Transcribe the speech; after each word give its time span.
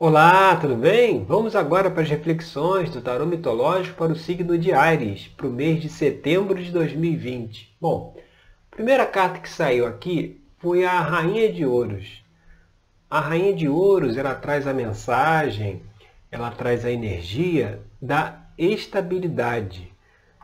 Olá, 0.00 0.54
tudo 0.54 0.76
bem? 0.76 1.24
Vamos 1.24 1.56
agora 1.56 1.90
para 1.90 2.04
as 2.04 2.08
reflexões 2.08 2.88
do 2.88 3.00
tarô 3.00 3.26
mitológico 3.26 3.96
para 3.96 4.12
o 4.12 4.16
signo 4.16 4.56
de 4.56 4.72
Ares, 4.72 5.26
para 5.26 5.48
o 5.48 5.50
mês 5.50 5.82
de 5.82 5.88
setembro 5.88 6.62
de 6.62 6.70
2020. 6.70 7.76
Bom, 7.80 8.16
a 8.70 8.76
primeira 8.76 9.04
carta 9.04 9.40
que 9.40 9.50
saiu 9.50 9.84
aqui 9.84 10.40
foi 10.58 10.84
a 10.84 11.00
Rainha 11.00 11.52
de 11.52 11.66
Ouros. 11.66 12.24
A 13.10 13.18
Rainha 13.18 13.52
de 13.52 13.68
Ouros, 13.68 14.16
ela 14.16 14.36
traz 14.36 14.68
a 14.68 14.72
mensagem, 14.72 15.82
ela 16.30 16.52
traz 16.52 16.84
a 16.84 16.92
energia 16.92 17.82
da 18.00 18.40
estabilidade, 18.56 19.92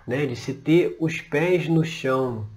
né? 0.04 0.26
de 0.26 0.34
se 0.34 0.52
ter 0.52 0.96
os 0.98 1.20
pés 1.20 1.68
no 1.68 1.84
chão, 1.84 2.48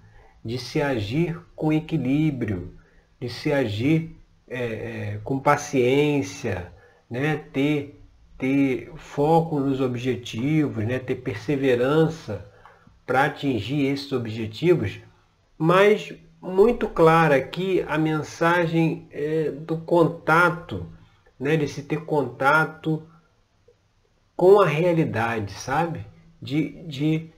de 0.43 0.57
se 0.57 0.81
agir 0.81 1.39
com 1.55 1.71
equilíbrio, 1.71 2.73
de 3.21 3.29
se 3.29 3.53
agir 3.53 4.17
é, 4.47 4.63
é, 4.63 5.19
com 5.23 5.37
paciência, 5.37 6.75
né? 7.09 7.37
ter, 7.51 8.01
ter 8.37 8.91
foco 8.95 9.59
nos 9.59 9.81
objetivos, 9.81 10.85
né? 10.85 10.99
ter 10.99 11.15
perseverança 11.15 12.45
para 13.05 13.25
atingir 13.25 13.85
esses 13.85 14.11
objetivos, 14.11 14.99
mas 15.57 16.13
muito 16.41 16.87
clara 16.87 17.35
aqui 17.35 17.83
a 17.87 17.97
mensagem 17.97 19.07
é, 19.11 19.51
do 19.51 19.77
contato, 19.77 20.85
né? 21.39 21.55
de 21.55 21.67
se 21.67 21.83
ter 21.83 22.05
contato 22.05 23.03
com 24.35 24.59
a 24.59 24.67
realidade, 24.67 25.53
sabe? 25.53 26.05
De, 26.39 26.83
de 26.83 27.31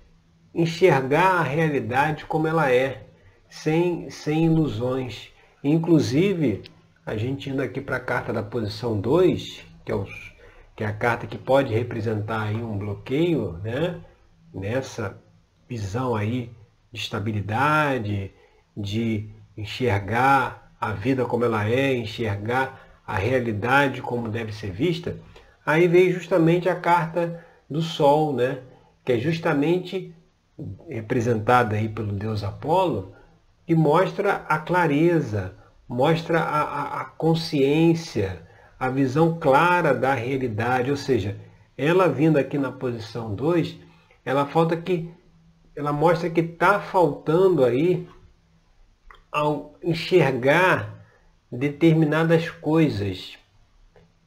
enxergar 0.54 1.40
a 1.40 1.44
realidade 1.44 2.26
como 2.26 2.46
ela 2.48 2.70
é, 2.70 3.06
sem, 3.50 4.10
sem 4.10 4.46
ilusões. 4.46 5.30
Inclusive, 5.64 6.64
a 7.10 7.18
gente 7.18 7.50
indo 7.50 7.62
aqui 7.62 7.82
para 7.82 7.98
a 7.98 8.00
carta 8.00 8.32
da 8.32 8.44
posição 8.44 9.00
2, 9.02 9.66
que 9.84 9.92
é, 9.92 9.96
os, 9.96 10.32
que 10.76 10.84
é 10.84 10.88
a 10.88 10.94
carta 10.94 11.26
que 11.26 11.40
pode 11.40 11.74
representar 11.74 12.44
aí 12.44 12.58
um 12.58 12.78
bloqueio, 12.78 13.54
né? 13.64 14.00
nessa 14.54 15.20
visão 15.68 16.16
aí 16.16 16.52
de 16.92 17.00
estabilidade, 17.00 18.32
de 18.78 19.28
enxergar 19.58 20.72
a 20.80 20.92
vida 20.92 21.26
como 21.26 21.46
ela 21.46 21.68
é, 21.68 21.96
enxergar 21.96 23.02
a 23.06 23.16
realidade 23.16 24.04
como 24.04 24.30
deve 24.30 24.54
ser 24.54 24.72
vista, 24.72 25.18
aí 25.66 25.88
veio 25.88 26.14
justamente 26.14 26.70
a 26.70 26.76
carta 26.76 27.44
do 27.68 27.82
Sol, 27.82 28.36
né? 28.36 28.60
que 29.04 29.14
é 29.14 29.18
justamente 29.18 30.14
representada 30.88 31.76
aí 31.76 31.90
pelo 31.90 32.12
deus 32.12 32.44
Apolo, 32.44 33.16
que 33.66 33.74
mostra 33.74 34.46
a 34.48 34.60
clareza, 34.60 35.56
mostra 35.90 36.40
a, 36.40 36.62
a, 36.62 37.02
a 37.02 37.06
consciência, 37.06 38.48
a 38.80 38.90
visão 38.90 39.40
clara 39.40 39.92
da 39.92 40.14
realidade, 40.14 40.92
ou 40.92 40.98
seja, 40.98 41.36
ela 41.76 42.08
vindo 42.08 42.38
aqui 42.38 42.60
na 42.60 42.72
posição 42.72 43.34
2, 43.34 43.76
ela 44.24 44.46
falta 44.46 44.78
que 44.78 45.12
ela 45.76 45.92
mostra 45.92 46.30
que 46.30 46.42
está 46.42 46.80
faltando 46.80 47.66
aí 47.66 48.08
ao 49.32 49.76
enxergar 49.84 51.06
determinadas 51.52 52.50
coisas 52.50 53.38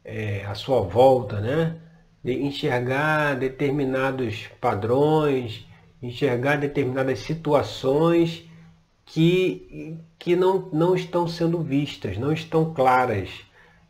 é, 0.05 0.45
à 0.47 0.55
sua 0.55 0.81
volta, 0.81 1.41
né? 1.41 1.77
De 2.25 2.43
enxergar 2.43 3.37
determinados 3.37 4.49
padrões, 4.61 5.67
enxergar 6.03 6.57
determinadas 6.57 7.19
situações 7.21 8.49
que, 9.13 9.99
que 10.19 10.35
não, 10.35 10.71
não 10.73 10.95
estão 10.95 11.29
sendo 11.29 11.61
vistas, 11.61 12.17
não 12.17 12.33
estão 12.33 12.73
claras. 12.73 13.29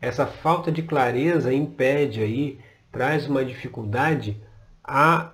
Essa 0.01 0.27
falta 0.27 0.69
de 0.69 0.83
clareza 0.83 1.53
impede 1.53 2.21
aí, 2.21 2.59
traz 2.91 3.25
uma 3.25 3.45
dificuldade 3.45 4.35
a 4.83 5.31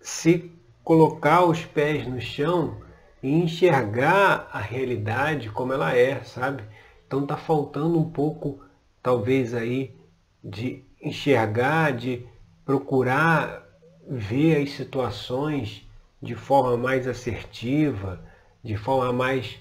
se 0.00 0.50
colocar 0.82 1.44
os 1.44 1.62
pés 1.66 2.06
no 2.06 2.18
chão 2.18 2.78
e 3.22 3.30
enxergar 3.30 4.48
a 4.50 4.58
realidade 4.58 5.50
como 5.50 5.74
ela 5.74 5.94
é, 5.94 6.22
sabe? 6.22 6.62
Então 7.06 7.24
está 7.24 7.36
faltando 7.36 7.98
um 7.98 8.10
pouco, 8.10 8.58
talvez 9.02 9.52
aí, 9.52 9.94
de 10.42 10.82
enxergar, 10.98 11.92
de 11.92 12.24
procurar 12.64 13.68
ver 14.08 14.62
as 14.62 14.70
situações 14.70 15.86
de 16.22 16.34
forma 16.34 16.78
mais 16.78 17.06
assertiva, 17.06 18.31
de 18.62 18.76
forma 18.76 19.12
mais 19.12 19.58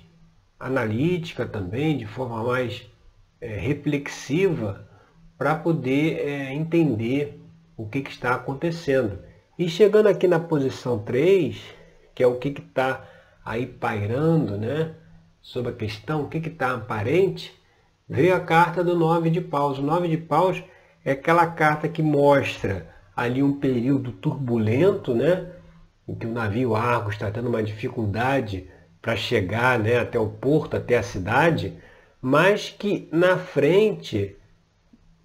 analítica 0.60 1.46
também, 1.46 1.98
de 1.98 2.06
forma 2.06 2.44
mais 2.44 2.88
é, 3.40 3.58
reflexiva, 3.58 4.88
para 5.38 5.56
poder 5.56 6.20
é, 6.20 6.54
entender 6.54 7.42
o 7.76 7.88
que, 7.88 8.02
que, 8.02 8.12
está 8.12 8.36
acontecendo. 8.36 9.20
E 9.58 9.68
chegando 9.68 10.08
aqui 10.08 10.28
na 10.28 10.40
posição 10.40 11.00
3, 11.00 11.60
que 12.14 12.22
é 12.22 12.28
o 12.28 12.38
que 12.38 12.50
está 12.50 13.04
aí 13.44 13.66
pairando 13.66 14.56
né, 14.56 14.94
sobre 15.42 15.72
a 15.72 15.76
questão, 15.76 16.24
o 16.24 16.28
que 16.28 16.38
está 16.38 16.76
aparente, 16.76 17.52
veio 18.08 18.36
a 18.36 18.40
carta 18.40 18.84
do 18.84 18.96
nove 18.96 19.32
de 19.32 19.42
paus. 19.42 19.80
O 19.80 19.84
nove 19.84 20.08
de 20.08 20.18
paus 20.18 20.64
é 21.04 21.14
aquela 21.14 21.48
carta 21.48 21.90
que 21.90 22.04
mostra 22.04 22.88
ali 23.16 23.42
um 23.42 23.60
período 23.60 24.12
turbulento, 24.12 25.16
né, 25.16 25.52
em 26.08 26.14
que 26.14 26.28
o 26.28 26.32
navio 26.32 26.76
Argos 26.76 27.14
está 27.14 27.32
tendo 27.32 27.50
uma 27.50 27.64
dificuldade 27.64 28.70
para 29.02 29.16
chegar 29.16 29.80
né, 29.80 29.98
até 30.00 30.20
o 30.20 30.28
porto, 30.28 30.78
até 30.78 30.98
a 30.98 31.04
cidade, 31.04 31.74
mas 32.22 32.70
que 32.70 33.10
na 33.12 33.38
frente 33.38 34.36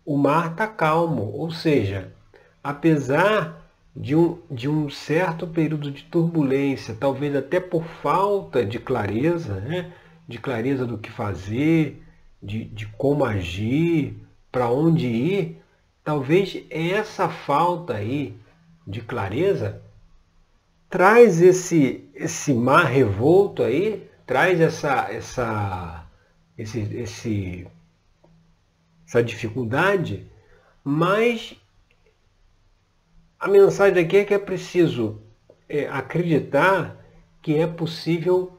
o 0.04 0.16
mar 0.16 0.52
está 0.52 0.66
calmo. 0.66 1.30
Ou 1.34 1.50
seja, 1.50 2.12
apesar 2.64 3.66
de 3.94 4.16
um, 4.16 4.38
de 4.50 4.68
um 4.68 4.88
certo 4.88 5.46
período 5.46 5.90
de 5.90 6.04
turbulência, 6.04 6.96
talvez 6.98 7.34
até 7.36 7.60
por 7.60 7.84
falta 7.84 8.64
de 8.64 8.78
clareza, 8.78 9.60
né, 9.60 9.92
de 10.26 10.38
clareza 10.38 10.86
do 10.86 10.98
que 10.98 11.10
fazer, 11.10 12.02
de, 12.42 12.64
de 12.64 12.86
como 12.86 13.24
agir, 13.24 14.16
para 14.50 14.70
onde 14.70 15.06
ir, 15.06 15.62
talvez 16.02 16.64
essa 16.70 17.28
falta 17.28 17.94
aí 17.94 18.36
de 18.86 19.00
clareza 19.00 19.82
traz 20.88 21.40
esse, 21.40 22.08
esse 22.14 22.52
mar 22.52 22.84
revolto 22.86 23.62
aí, 23.62 24.08
traz 24.26 24.60
essa, 24.60 25.08
essa, 25.10 26.06
esse, 26.56 26.80
esse, 26.80 27.66
essa 29.06 29.22
dificuldade, 29.22 30.26
mas 30.82 31.56
a 33.38 33.48
mensagem 33.48 34.04
aqui 34.04 34.18
é 34.18 34.24
que 34.24 34.34
é 34.34 34.38
preciso 34.38 35.20
é, 35.68 35.86
acreditar 35.88 37.04
que 37.42 37.56
é 37.56 37.66
possível 37.66 38.58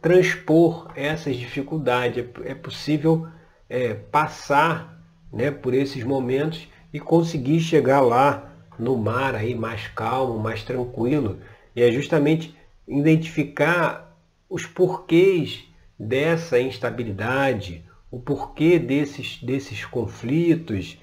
transpor 0.00 0.90
essas 0.94 1.36
dificuldades, 1.36 2.24
é, 2.24 2.50
é 2.50 2.54
possível 2.54 3.28
é, 3.68 3.94
passar 3.94 5.00
né, 5.32 5.50
por 5.50 5.74
esses 5.74 6.02
momentos 6.02 6.66
e 6.92 6.98
conseguir 6.98 7.60
chegar 7.60 8.00
lá 8.00 8.49
no 8.80 8.96
mar 8.96 9.34
aí 9.34 9.54
mais 9.54 9.86
calmo, 9.88 10.38
mais 10.38 10.62
tranquilo. 10.62 11.38
E 11.76 11.82
é 11.82 11.92
justamente 11.92 12.56
identificar 12.88 14.16
os 14.48 14.66
porquês 14.66 15.64
dessa 15.98 16.58
instabilidade, 16.58 17.84
o 18.10 18.18
porquê 18.18 18.78
desses, 18.78 19.40
desses 19.42 19.84
conflitos, 19.84 20.98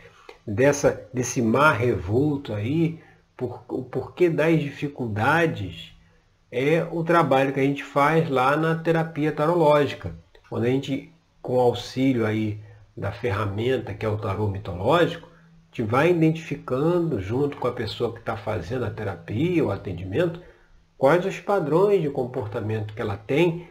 dessa, 0.45 1.07
desse 1.13 1.41
mar 1.41 1.77
revolto 1.77 2.53
aí, 2.53 2.99
por, 3.35 3.63
o 3.69 3.83
porquê 3.83 4.29
das 4.29 4.59
dificuldades, 4.59 5.93
é 6.51 6.83
o 6.91 7.03
trabalho 7.03 7.53
que 7.53 7.59
a 7.59 7.63
gente 7.63 7.83
faz 7.83 8.29
lá 8.29 8.57
na 8.57 8.75
terapia 8.75 9.31
tarológica. 9.31 10.15
Quando 10.49 10.63
a 10.63 10.69
gente, 10.69 11.11
com 11.41 11.59
auxílio 11.59 12.25
aí 12.25 12.59
da 12.95 13.11
ferramenta 13.11 13.93
que 13.93 14.05
é 14.05 14.09
o 14.09 14.17
tarô 14.17 14.47
mitológico, 14.47 15.29
gente 15.77 15.83
vai 15.83 16.09
identificando, 16.09 17.21
junto 17.21 17.57
com 17.57 17.67
a 17.67 17.71
pessoa 17.71 18.11
que 18.11 18.19
está 18.19 18.35
fazendo 18.35 18.83
a 18.83 18.89
terapia, 18.89 19.63
o 19.63 19.69
atendimento, 19.69 20.41
quais 20.97 21.23
os 21.23 21.39
padrões 21.39 22.01
de 22.01 22.09
comportamento 22.09 22.95
que 22.95 23.01
ela 23.01 23.15
tem 23.15 23.67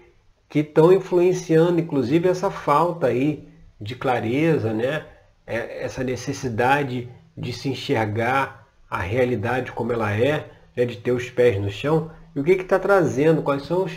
que 0.48 0.60
estão 0.60 0.92
influenciando, 0.92 1.80
inclusive, 1.80 2.28
essa 2.28 2.48
falta 2.48 3.08
aí 3.08 3.48
de 3.80 3.96
clareza, 3.96 4.72
né? 4.72 5.04
É, 5.44 5.84
essa 5.84 6.04
necessidade 6.04 7.08
de 7.36 7.52
se 7.52 7.68
enxergar 7.68 8.68
a 8.88 8.98
realidade 8.98 9.72
como 9.72 9.92
ela 9.92 10.12
é, 10.12 10.48
né? 10.76 10.84
de 10.84 10.96
ter 10.98 11.10
os 11.10 11.28
pés 11.28 11.60
no 11.60 11.70
chão. 11.70 12.12
E 12.36 12.40
o 12.40 12.44
que 12.44 12.52
está 12.52 12.78
trazendo? 12.78 13.42
Quais 13.42 13.64
são 13.64 13.84
os, 13.84 13.92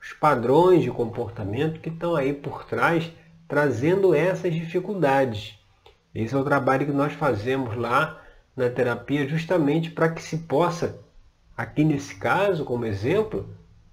os 0.00 0.12
padrões 0.12 0.82
de 0.82 0.90
comportamento 0.90 1.80
que 1.80 1.88
estão 1.88 2.14
aí 2.14 2.34
por 2.34 2.64
trás, 2.64 3.10
trazendo 3.48 4.14
essas 4.14 4.52
dificuldades. 4.52 5.58
Esse 6.14 6.34
é 6.34 6.38
o 6.38 6.44
trabalho 6.44 6.86
que 6.86 6.92
nós 6.92 7.12
fazemos 7.12 7.76
lá 7.76 8.20
na 8.56 8.70
terapia, 8.70 9.26
justamente 9.26 9.90
para 9.90 10.08
que 10.08 10.22
se 10.22 10.38
possa, 10.38 11.00
aqui 11.56 11.84
nesse 11.84 12.14
caso, 12.14 12.64
como 12.64 12.86
exemplo, 12.86 13.48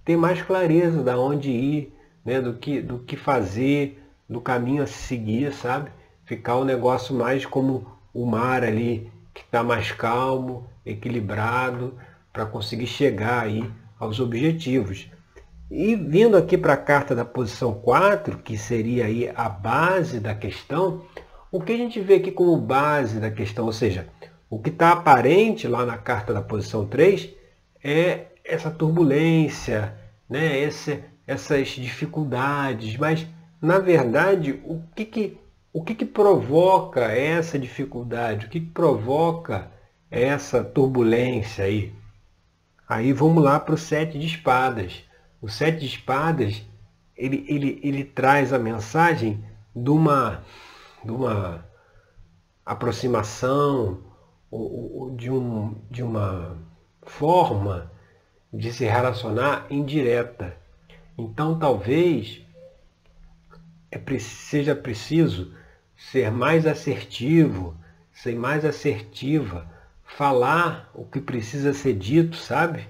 ter 0.05 0.15
mais 0.15 0.41
clareza 0.41 1.01
da 1.01 1.17
onde 1.17 1.49
ir, 1.49 1.97
né, 2.23 2.39
do, 2.39 2.53
que, 2.53 2.81
do 2.81 2.99
que 2.99 3.17
fazer, 3.17 4.03
do 4.29 4.39
caminho 4.39 4.83
a 4.83 4.87
seguir, 4.87 5.51
sabe? 5.51 5.91
ficar 6.31 6.55
um 6.55 6.63
negócio 6.63 7.13
mais 7.13 7.45
como 7.45 7.85
o 8.13 8.25
mar 8.25 8.63
ali, 8.63 9.11
que 9.33 9.41
está 9.41 9.61
mais 9.61 9.91
calmo, 9.91 10.65
equilibrado, 10.85 11.97
para 12.31 12.45
conseguir 12.45 12.87
chegar 12.87 13.43
aí 13.43 13.69
aos 13.99 14.17
objetivos. 14.17 15.09
E 15.69 15.93
vindo 15.93 16.37
aqui 16.37 16.57
para 16.57 16.71
a 16.71 16.77
carta 16.77 17.13
da 17.13 17.25
posição 17.25 17.73
4, 17.73 18.37
que 18.37 18.57
seria 18.57 19.07
aí 19.07 19.29
a 19.35 19.49
base 19.49 20.21
da 20.21 20.33
questão, 20.33 21.01
o 21.51 21.61
que 21.61 21.73
a 21.73 21.77
gente 21.77 21.99
vê 21.99 22.15
aqui 22.15 22.31
como 22.31 22.55
base 22.57 23.19
da 23.19 23.29
questão, 23.29 23.65
ou 23.65 23.73
seja, 23.73 24.07
o 24.49 24.59
que 24.59 24.69
está 24.69 24.91
aparente 24.91 25.67
lá 25.67 25.85
na 25.85 25.97
carta 25.97 26.33
da 26.33 26.41
posição 26.41 26.85
3 26.85 27.29
é 27.83 28.27
essa 28.43 28.71
turbulência, 28.71 29.95
né? 30.29 30.59
Esse, 30.59 31.03
essas 31.27 31.69
dificuldades, 31.69 32.97
mas 32.97 33.27
na 33.61 33.79
verdade 33.79 34.59
o 34.65 34.81
que, 34.95 35.05
que, 35.05 35.37
o 35.71 35.83
que, 35.83 35.93
que 35.95 36.05
provoca 36.05 37.01
essa 37.11 37.59
dificuldade, 37.59 38.45
o 38.45 38.49
que, 38.49 38.59
que 38.59 38.71
provoca 38.71 39.71
essa 40.09 40.63
turbulência 40.63 41.65
aí? 41.65 41.93
Aí 42.87 43.13
vamos 43.13 43.43
lá 43.43 43.59
para 43.59 43.75
o 43.75 43.77
sete 43.77 44.19
de 44.19 44.25
espadas. 44.25 45.03
O 45.41 45.47
sete 45.47 45.79
de 45.79 45.85
espadas 45.85 46.61
ele, 47.15 47.45
ele, 47.47 47.79
ele 47.83 48.03
traz 48.03 48.51
a 48.51 48.59
mensagem 48.59 49.43
de 49.75 49.89
uma, 49.89 50.43
de 51.03 51.11
uma 51.11 51.65
aproximação, 52.65 53.99
de, 55.15 55.31
um, 55.31 55.75
de 55.89 56.03
uma 56.03 56.57
forma 57.03 57.91
de 58.53 58.71
se 58.71 58.85
relacionar 58.85 59.65
indireta. 59.69 60.55
Então 61.17 61.57
talvez 61.57 62.41
é, 63.91 64.19
seja 64.19 64.75
preciso 64.75 65.53
ser 65.95 66.31
mais 66.31 66.65
assertivo, 66.65 67.75
ser 68.11 68.35
mais 68.35 68.65
assertiva, 68.65 69.67
falar 70.03 70.89
o 70.93 71.05
que 71.05 71.21
precisa 71.21 71.73
ser 71.73 71.93
dito, 71.93 72.35
sabe? 72.35 72.89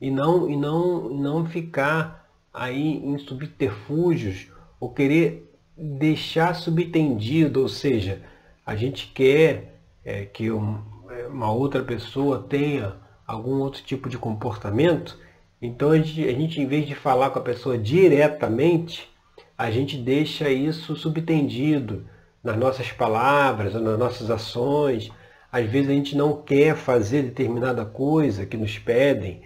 E 0.00 0.10
não, 0.10 0.48
e 0.50 0.56
não, 0.56 1.08
não 1.08 1.46
ficar 1.46 2.28
aí 2.52 2.96
em 2.96 3.18
subterfúgios 3.18 4.48
ou 4.80 4.92
querer 4.92 5.47
deixar 5.78 6.54
subtendido, 6.54 7.62
ou 7.62 7.68
seja, 7.68 8.20
a 8.66 8.74
gente 8.74 9.08
quer 9.14 9.80
é, 10.04 10.24
que 10.24 10.50
um, 10.50 10.82
é, 11.10 11.26
uma 11.26 11.52
outra 11.52 11.82
pessoa 11.82 12.44
tenha 12.48 12.96
algum 13.26 13.60
outro 13.60 13.82
tipo 13.82 14.08
de 14.08 14.18
comportamento, 14.18 15.18
então 15.60 15.90
a 15.90 15.98
gente, 15.98 16.24
a 16.26 16.32
gente, 16.32 16.60
em 16.60 16.66
vez 16.66 16.86
de 16.86 16.94
falar 16.94 17.30
com 17.30 17.38
a 17.38 17.42
pessoa 17.42 17.78
diretamente, 17.78 19.08
a 19.56 19.70
gente 19.70 19.96
deixa 19.96 20.50
isso 20.50 20.96
subtendido 20.96 22.06
nas 22.42 22.56
nossas 22.56 22.92
palavras, 22.92 23.74
nas 23.74 23.98
nossas 23.98 24.30
ações. 24.30 25.10
Às 25.50 25.66
vezes 25.68 25.90
a 25.90 25.94
gente 25.94 26.16
não 26.16 26.40
quer 26.42 26.76
fazer 26.76 27.22
determinada 27.22 27.84
coisa 27.84 28.46
que 28.46 28.56
nos 28.56 28.78
pedem, 28.78 29.42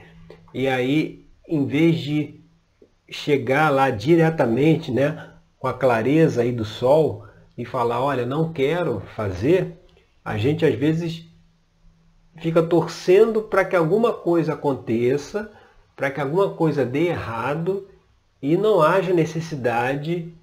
e 0.53 0.69
aí, 0.69 1.25
em 1.49 1.65
vez 1.67 1.99
de 1.99 2.41
chegar 3.09 3.71
lá 3.71 3.89
diretamente, 3.89 4.91
né, 4.91 5.32
com 5.63 5.69
a 5.69 5.73
clareza 5.73 6.43
aí 6.43 6.51
do 6.51 6.65
sol 6.65 7.25
e 7.57 7.65
falar, 7.65 8.03
olha, 8.03 8.27
não 8.27 8.53
quero 8.53 9.01
fazer, 9.15 9.79
a 10.25 10.37
gente 10.37 10.67
às 10.67 10.75
vezes 10.75 11.25
fica 12.39 12.61
torcendo 12.61 13.43
para 13.43 13.65
que 13.65 13.77
alguma 13.77 14.13
coisa 14.13 14.55
aconteça, 14.55 15.53
para 15.95 16.11
que 16.11 16.21
alguma 16.21 16.51
coisa 16.51 16.85
dê 16.85 17.07
errado 17.07 17.89
e 18.43 18.57
não 18.57 18.83
haja 18.83 19.15
necessidade 19.15 20.35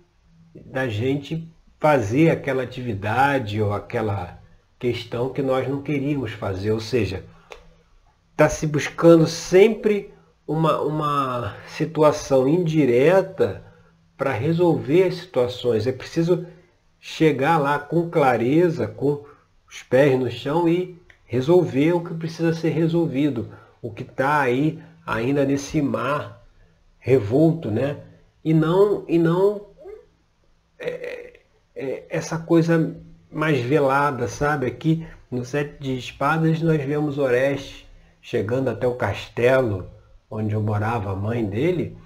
da 0.56 0.88
gente 0.88 1.45
fazer 1.81 2.30
aquela 2.30 2.63
atividade 2.63 3.62
ou 3.62 3.74
aquela 3.74 4.39
questão 4.80 5.33
que 5.33 5.42
nós 5.42 5.68
não 5.68 5.81
queríamos 5.81 6.31
fazer. 6.31 6.72
Ou 6.72 6.80
seja, 6.80 7.25
está 8.31 8.48
se 8.48 8.65
buscando 8.65 9.27
sempre 9.27 10.13
uma, 10.48 10.80
uma 10.80 11.57
situação 11.68 12.48
indireta 12.48 13.68
para 14.19 14.33
resolver 14.33 15.04
as 15.04 15.16
situações. 15.16 15.88
É 15.88 15.94
preciso 15.94 16.45
chegar 17.00 17.57
lá 17.57 17.80
com 17.80 18.10
clareza, 18.10 18.86
com 18.86 19.24
os 19.66 19.81
pés 19.81 20.19
no 20.19 20.30
chão 20.30 20.68
e 20.68 21.01
resolver 21.25 21.94
o 21.94 22.04
que 22.04 22.13
precisa 22.13 22.54
ser 22.54 22.71
resolvido, 22.71 23.50
o 23.81 23.89
que 23.89 24.04
está 24.04 24.42
aí 24.42 24.83
ainda 25.07 25.45
nesse 25.45 25.81
mar 25.81 26.45
revolto, 26.98 27.71
né? 27.71 28.01
E 28.44 28.54
não, 28.54 29.06
e 29.07 29.18
não 29.18 29.68
é, 30.77 31.39
é, 31.74 32.04
essa 32.10 32.38
coisa 32.38 32.98
mais 33.31 33.62
velada, 33.62 34.27
sabe? 34.27 34.65
Aqui 34.65 35.07
no 35.31 35.45
Sete 35.45 35.77
de 35.80 35.98
Espadas 35.98 36.62
nós 36.62 36.83
vemos 36.83 37.18
Oreste 37.18 37.88
chegando 38.22 38.69
até 38.69 38.86
o 38.86 38.95
castelo 38.95 39.89
onde 40.30 40.54
eu 40.54 40.62
morava, 40.62 41.12
a 41.12 41.15
mãe 41.15 41.45
dele, 41.45 41.98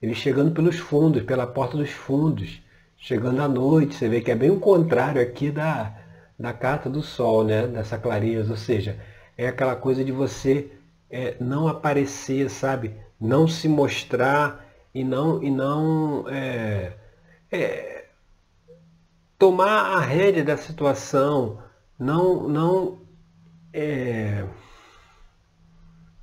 ele 0.00 0.14
chegando 0.14 0.52
pelos 0.52 0.78
fundos, 0.78 1.22
pela 1.22 1.46
porta 1.46 1.76
dos 1.76 1.90
fundos, 1.90 2.62
chegando 2.96 3.40
à 3.42 3.48
noite, 3.48 3.94
você 3.94 4.08
vê 4.08 4.20
que 4.20 4.30
é 4.30 4.34
bem 4.34 4.50
o 4.50 4.60
contrário 4.60 5.20
aqui 5.20 5.50
da, 5.50 5.94
da 6.38 6.52
carta 6.52 6.88
do 6.88 7.02
sol, 7.02 7.44
né? 7.44 7.66
dessa 7.66 7.98
clareza, 7.98 8.50
ou 8.50 8.56
seja, 8.56 8.98
é 9.36 9.48
aquela 9.48 9.76
coisa 9.76 10.04
de 10.04 10.12
você 10.12 10.70
é, 11.10 11.36
não 11.40 11.66
aparecer, 11.66 12.48
sabe? 12.48 12.94
Não 13.20 13.48
se 13.48 13.68
mostrar 13.68 14.66
e 14.94 15.04
não, 15.04 15.42
e 15.42 15.50
não 15.50 16.26
é, 16.28 16.92
é, 17.50 18.04
tomar 19.38 19.96
a 19.96 20.00
rédea 20.00 20.44
da 20.44 20.56
situação, 20.56 21.62
não, 21.98 22.48
não 22.48 23.00
é, 23.72 24.44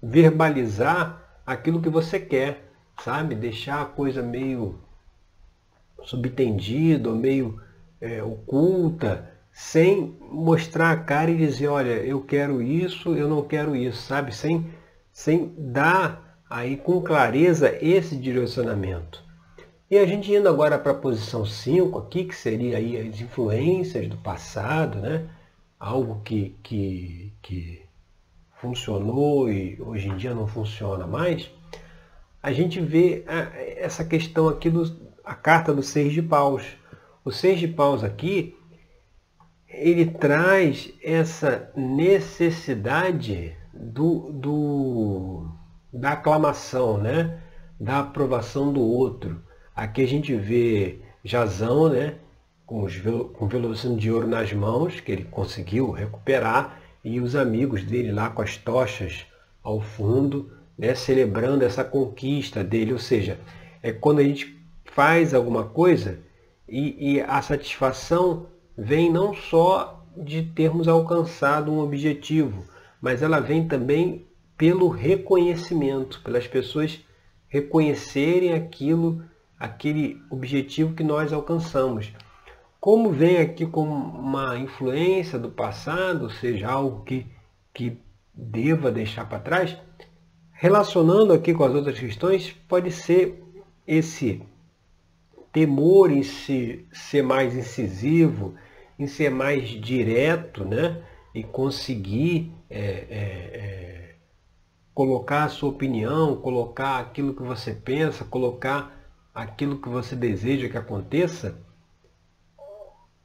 verbalizar 0.01 1.41
aquilo 1.45 1.81
que 1.81 1.89
você 1.89 2.19
quer, 2.19 2.66
sabe? 3.03 3.35
Deixar 3.35 3.81
a 3.81 3.85
coisa 3.85 4.21
meio 4.21 4.79
subtendida, 6.03 7.11
meio 7.11 7.61
é, 7.99 8.21
oculta, 8.23 9.31
sem 9.51 10.15
mostrar 10.21 10.91
a 10.91 10.97
cara 10.97 11.31
e 11.31 11.38
dizer, 11.38 11.67
olha, 11.67 11.94
eu 11.94 12.21
quero 12.21 12.61
isso, 12.61 13.15
eu 13.15 13.27
não 13.27 13.41
quero 13.41 13.75
isso, 13.75 14.01
sabe? 14.03 14.33
Sem, 14.33 14.65
sem 15.11 15.53
dar 15.57 16.39
aí 16.49 16.77
com 16.77 17.01
clareza 17.01 17.75
esse 17.81 18.15
direcionamento. 18.15 19.25
E 19.89 19.97
a 19.97 20.05
gente 20.05 20.31
indo 20.31 20.50
agora 20.50 20.77
para 20.77 20.91
a 20.91 20.95
posição 20.95 21.45
5 21.45 21.97
aqui, 21.97 22.25
que 22.25 22.35
seria 22.35 22.77
aí 22.77 22.97
as 22.97 23.21
influências 23.21 24.07
do 24.07 24.17
passado, 24.17 25.00
né? 25.00 25.27
Algo 25.79 26.22
que, 26.24 26.55
que, 26.62 27.33
que 27.41 27.81
funcionou 28.60 29.50
e 29.50 29.81
hoje 29.81 30.10
em 30.10 30.17
dia 30.17 30.33
não 30.33 30.45
funciona 30.45 31.07
mais. 31.07 31.50
A 32.41 32.51
gente 32.51 32.79
vê 32.79 33.24
essa 33.77 34.06
questão 34.06 34.48
aqui 34.48 34.70
do 34.70 35.08
a 35.24 35.36
carta 35.36 35.74
do 35.74 35.84
seis 35.84 36.13
de 36.13 36.22
paus. 36.22 36.63
O 37.25 37.32
seis 37.32 37.60
de 37.60 37.67
paus 37.67 38.03
aqui 38.03 38.58
ele 39.67 40.06
traz 40.06 40.94
essa 41.03 41.70
necessidade 41.75 43.56
do, 43.74 44.32
do, 44.32 45.48
da 45.91 46.13
aclamação, 46.13 46.98
né? 46.98 47.41
da 47.79 48.00
aprovação 48.00 48.72
do 48.72 48.82
outro. 48.82 49.41
Aqui 49.75 50.01
a 50.01 50.08
gente 50.08 50.34
vê 50.36 51.01
Jazão 51.24 51.89
né? 51.89 52.15
com, 52.65 52.84
os, 52.84 52.98
com 52.98 53.46
o 53.46 53.48
velocino 53.48 53.98
de 53.98 54.12
ouro 54.12 54.27
nas 54.27 54.51
mãos, 54.53 55.00
que 55.00 55.12
ele 55.12 55.25
conseguiu 55.25 55.91
recuperar, 55.91 56.79
e 57.03 57.20
os 57.20 57.36
amigos 57.36 57.84
dele 57.84 58.12
lá 58.12 58.29
com 58.29 58.41
as 58.41 58.58
tochas 58.58 59.25
ao 59.62 59.79
fundo, 59.79 60.56
né? 60.77 60.93
celebrando 60.96 61.63
essa 61.63 61.84
conquista 61.84 62.63
dele. 62.63 62.93
Ou 62.93 63.00
seja, 63.00 63.39
é 63.81 63.91
quando 63.91 64.19
a 64.19 64.24
gente 64.24 64.57
faz 64.86 65.34
alguma 65.34 65.63
coisa 65.63 66.19
e, 66.67 67.13
e 67.13 67.22
a 67.22 67.41
satisfação 67.41 68.48
vem 68.77 69.12
não 69.12 69.34
só 69.34 70.05
de 70.15 70.43
termos 70.43 70.88
alcançado 70.88 71.72
um 71.72 71.79
objetivo, 71.79 72.65
mas 73.01 73.22
ela 73.22 73.39
vem 73.39 73.67
também 73.67 74.25
pelo 74.57 74.88
reconhecimento, 74.89 76.22
pelas 76.24 76.48
pessoas 76.48 77.00
reconhecerem 77.48 78.53
aquilo, 78.53 79.24
aquele 79.60 80.19
objetivo 80.29 80.93
que 80.93 81.03
nós 81.03 81.31
alcançamos. 81.31 82.12
Como 82.79 83.12
vem 83.12 83.38
aqui 83.38 83.65
como 83.65 83.93
uma 83.93 84.57
influência 84.57 85.38
do 85.38 85.50
passado, 85.50 86.24
ou 86.24 86.29
seja, 86.29 86.69
algo 86.69 87.03
que, 87.03 87.25
que 87.74 87.98
deva 88.34 88.91
deixar 88.91 89.27
para 89.29 89.39
trás, 89.39 89.77
relacionando 90.57 91.33
aqui 91.33 91.53
com 91.53 91.63
as 91.63 91.73
outras 91.73 91.99
questões, 91.99 92.51
pode 92.67 92.91
ser 92.91 93.43
esse 93.85 94.41
temor 95.51 96.11
em 96.11 96.23
se, 96.23 96.85
ser 96.91 97.23
mais 97.23 97.55
incisivo, 97.55 98.55
em 98.97 99.07
ser 99.07 99.29
mais 99.29 99.69
direto, 99.69 100.65
né? 100.65 101.01
E 101.33 101.43
conseguir 101.43 102.51
é, 102.69 102.79
é, 102.79 103.11
é, 103.13 104.15
colocar 104.93 105.43
a 105.43 105.49
sua 105.49 105.69
opinião, 105.69 106.35
colocar 106.37 106.99
aquilo 106.99 107.35
que 107.35 107.43
você 107.43 107.73
pensa, 107.73 108.25
colocar 108.25 108.91
aquilo 109.33 109.79
que 109.79 109.87
você 109.87 110.15
deseja 110.15 110.67
que 110.67 110.77
aconteça, 110.77 111.61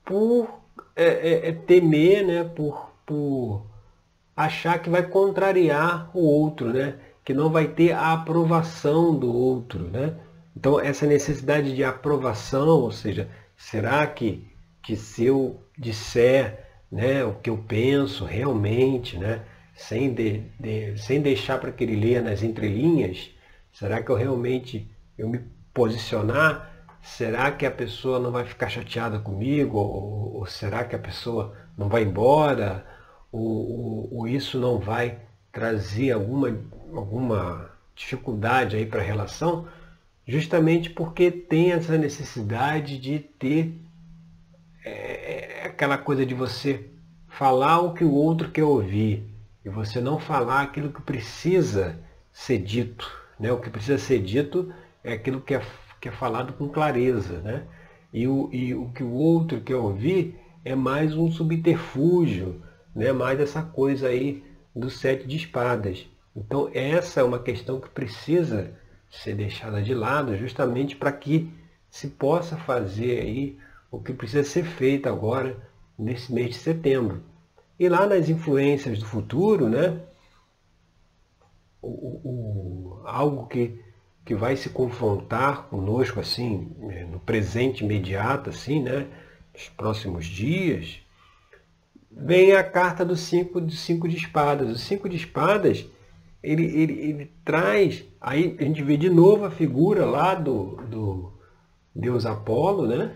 por 0.04 0.60
é, 0.94 1.06
é, 1.06 1.48
é 1.48 1.52
temer 1.52 2.26
né, 2.26 2.44
por, 2.44 2.90
por 3.06 3.66
achar 4.36 4.78
que 4.78 4.90
vai 4.90 5.02
contrariar 5.02 6.10
o 6.14 6.20
outro, 6.20 6.70
né? 6.70 6.98
Que 7.25 7.33
não 7.33 7.50
vai 7.50 7.69
ter 7.69 7.93
a 7.93 8.12
aprovação 8.12 9.14
do 9.14 9.33
outro. 9.33 9.85
Né? 9.91 10.14
Então, 10.57 10.79
essa 10.81 11.07
necessidade 11.07 11.75
de 11.75 11.85
aprovação, 11.85 12.81
ou 12.81 12.93
seja, 12.93 13.29
será 13.57 14.07
que, 14.07 14.47
que 14.83 14.97
se 14.97 15.25
eu 15.25 15.62
disser 15.79 16.67
né, 16.91 17.25
o 17.25 17.35
que 17.35 17.49
eu 17.49 17.57
penso 17.57 18.25
realmente, 18.25 19.17
né, 19.19 19.43
sem, 19.75 20.12
de, 20.12 20.43
de, 20.61 20.99
sem 20.99 21.21
deixar 21.21 21.59
para 21.59 21.73
que 21.73 21.85
ele 21.85 21.97
leia 21.97 22.21
nas 22.21 22.43
entrelinhas, 22.43 23.31
será 23.73 24.02
que 24.02 24.11
eu 24.11 24.17
realmente 24.17 24.91
eu 25.17 25.29
me 25.29 25.41
posicionar? 25.73 26.71
Será 27.00 27.50
que 27.50 27.67
a 27.67 27.71
pessoa 27.71 28.21
não 28.21 28.31
vai 28.31 28.45
ficar 28.45 28.69
chateada 28.69 29.19
comigo? 29.19 29.79
Ou, 29.79 30.37
ou 30.37 30.47
será 30.47 30.85
que 30.85 30.95
a 30.95 30.99
pessoa 30.99 31.55
não 31.76 31.88
vai 31.88 32.02
embora? 32.02 32.85
Ou, 33.33 33.43
ou, 33.43 34.14
ou 34.19 34.29
isso 34.29 34.59
não 34.59 34.79
vai 34.79 35.19
trazer 35.52 36.12
alguma, 36.12 36.59
alguma 36.92 37.71
dificuldade 37.94 38.76
aí 38.76 38.87
para 38.87 39.00
a 39.00 39.04
relação? 39.04 39.68
Justamente 40.26 40.90
porque 40.90 41.30
tem 41.30 41.73
essa 41.73 41.99
necessidade 41.99 42.99
de 42.99 43.18
ter 43.18 43.78
é, 44.85 44.90
é, 45.62 45.66
aquela 45.66 45.99
coisa 45.99 46.25
de 46.25 46.35
você 46.35 46.88
falar 47.28 47.80
o 47.80 47.94
que 47.94 48.04
o 48.04 48.12
outro 48.12 48.50
quer 48.50 48.64
ouvir 48.64 49.25
e 49.64 49.68
você 49.68 50.00
não 50.00 50.18
falar 50.18 50.62
aquilo 50.62 50.92
que 50.92 51.02
precisa 51.02 51.99
ser 52.32 52.59
dito. 52.59 53.11
Né? 53.38 53.52
O 53.52 53.61
que 53.61 53.71
precisa 53.71 53.99
ser 53.99 54.21
dito 54.21 54.73
é 55.04 55.12
aquilo 55.12 55.40
que 55.40 55.54
é 55.54 55.62
que 56.02 56.09
é 56.09 56.12
falado 56.12 56.52
com 56.54 56.68
clareza, 56.68 57.40
né? 57.42 57.62
E 58.12 58.26
o, 58.26 58.50
e 58.52 58.75
o 58.75 58.90
que 58.90 59.04
o 59.04 59.12
outro 59.12 59.61
quer 59.61 59.76
ouvir 59.76 60.37
é 60.64 60.75
mais 60.75 61.16
um 61.16 61.30
subterfúgio, 61.30 62.61
né? 62.92 63.12
mais 63.12 63.38
essa 63.38 63.62
coisa 63.62 64.09
aí 64.09 64.42
do 64.75 64.91
sete 64.91 65.26
de 65.26 65.37
espadas. 65.37 66.07
Então 66.35 66.71
essa 66.73 67.21
é 67.21 67.23
uma 67.23 67.38
questão 67.38 67.81
que 67.81 67.88
precisa 67.88 68.73
ser 69.11 69.35
deixada 69.35 69.83
de 69.83 69.95
lado 69.95 70.37
justamente 70.37 70.97
para 70.97 71.12
que 71.12 71.52
se 71.91 72.09
possa 72.09 72.57
fazer 72.57 73.21
aí 73.21 73.59
o 73.91 74.00
que 74.00 74.12
precisa 74.12 74.45
ser 74.45 74.64
feito 74.64 75.09
agora 75.09 75.57
nesse 75.99 76.33
mês 76.33 76.50
de 76.50 76.57
setembro. 76.57 77.23
E 77.79 77.88
lá 77.88 78.07
nas 78.07 78.29
influências 78.29 78.99
do 78.99 79.05
futuro, 79.05 79.69
né? 79.69 80.00
O, 81.83 83.00
o, 83.00 83.02
algo 83.05 83.47
que 83.47 83.79
que 84.25 84.35
vai 84.35 84.57
se 84.57 84.71
confrontar 84.71 85.64
conosco 85.64 86.21
assim, 86.21 86.75
é, 86.91 87.05
no 87.05 87.19
presente 87.19 87.85
imediato, 87.85 88.50
assim, 88.50 88.83
né? 88.83 89.07
Nos 89.52 89.69
próximos 89.69 90.26
dias, 90.26 91.01
vem 92.16 92.52
a 92.52 92.62
carta 92.62 93.04
do 93.04 93.16
cinco, 93.16 93.61
do 93.61 93.73
cinco 93.73 94.09
de 94.09 94.16
espadas. 94.16 94.71
O 94.71 94.78
cinco 94.78 95.09
de 95.09 95.16
espadas, 95.16 95.87
ele, 96.42 96.64
ele, 96.64 96.92
ele 96.92 97.33
traz, 97.45 98.04
aí 98.21 98.57
a 98.59 98.62
gente 98.62 98.83
vê 98.83 98.97
de 98.97 99.11
novo 99.11 99.45
a 99.45 99.50
figura 99.50 100.04
lá 100.04 100.35
do, 100.35 100.76
do 100.88 101.33
Deus 101.95 102.26
Apolo, 102.26 102.87
né? 102.87 103.14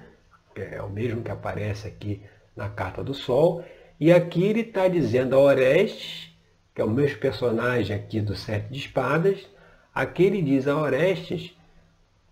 Que 0.54 0.62
é 0.62 0.82
o 0.82 0.90
mesmo 0.90 1.22
que 1.22 1.30
aparece 1.30 1.86
aqui 1.86 2.22
na 2.56 2.68
carta 2.68 3.04
do 3.04 3.14
Sol. 3.14 3.64
E 3.98 4.12
aqui 4.12 4.44
ele 4.44 4.60
está 4.60 4.88
dizendo 4.88 5.36
a 5.36 5.40
Orestes, 5.40 6.30
que 6.74 6.80
é 6.80 6.84
o 6.84 6.90
mesmo 6.90 7.18
personagem 7.18 7.94
aqui 7.94 8.20
do 8.20 8.34
Sete 8.34 8.70
de 8.70 8.78
Espadas, 8.78 9.46
Aqui 9.96 10.24
ele 10.24 10.42
diz 10.42 10.68
a 10.68 10.76
Orestes 10.76 11.56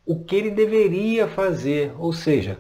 o 0.05 0.23
que 0.23 0.37
ele 0.37 0.51
deveria 0.51 1.27
fazer, 1.27 1.95
ou 1.99 2.13
seja, 2.13 2.59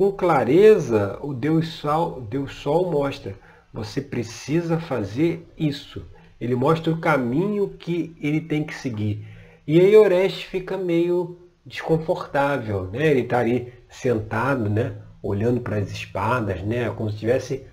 com 0.00 0.10
clareza 0.12 1.18
o 1.20 1.34
Deus 1.34 1.68
Sol, 1.74 2.22
Deus 2.22 2.54
Sol 2.54 2.90
mostra, 2.90 3.34
você 3.70 4.00
precisa 4.00 4.80
fazer 4.80 5.46
isso. 5.58 6.06
Ele 6.40 6.54
mostra 6.54 6.90
o 6.90 6.96
caminho 6.96 7.68
que 7.68 8.16
ele 8.18 8.40
tem 8.40 8.64
que 8.64 8.74
seguir. 8.74 9.22
E 9.66 9.78
aí 9.78 9.94
Orestes 9.94 10.44
fica 10.44 10.78
meio 10.78 11.38
desconfortável, 11.66 12.84
né? 12.84 13.08
Ele 13.08 13.20
está 13.20 13.40
ali 13.40 13.74
sentado, 13.90 14.70
né? 14.70 14.96
Olhando 15.22 15.60
para 15.60 15.76
as 15.76 15.90
espadas, 15.90 16.62
né? 16.62 16.88
Como 16.88 17.10
se 17.10 17.16
estivesse 17.16 17.66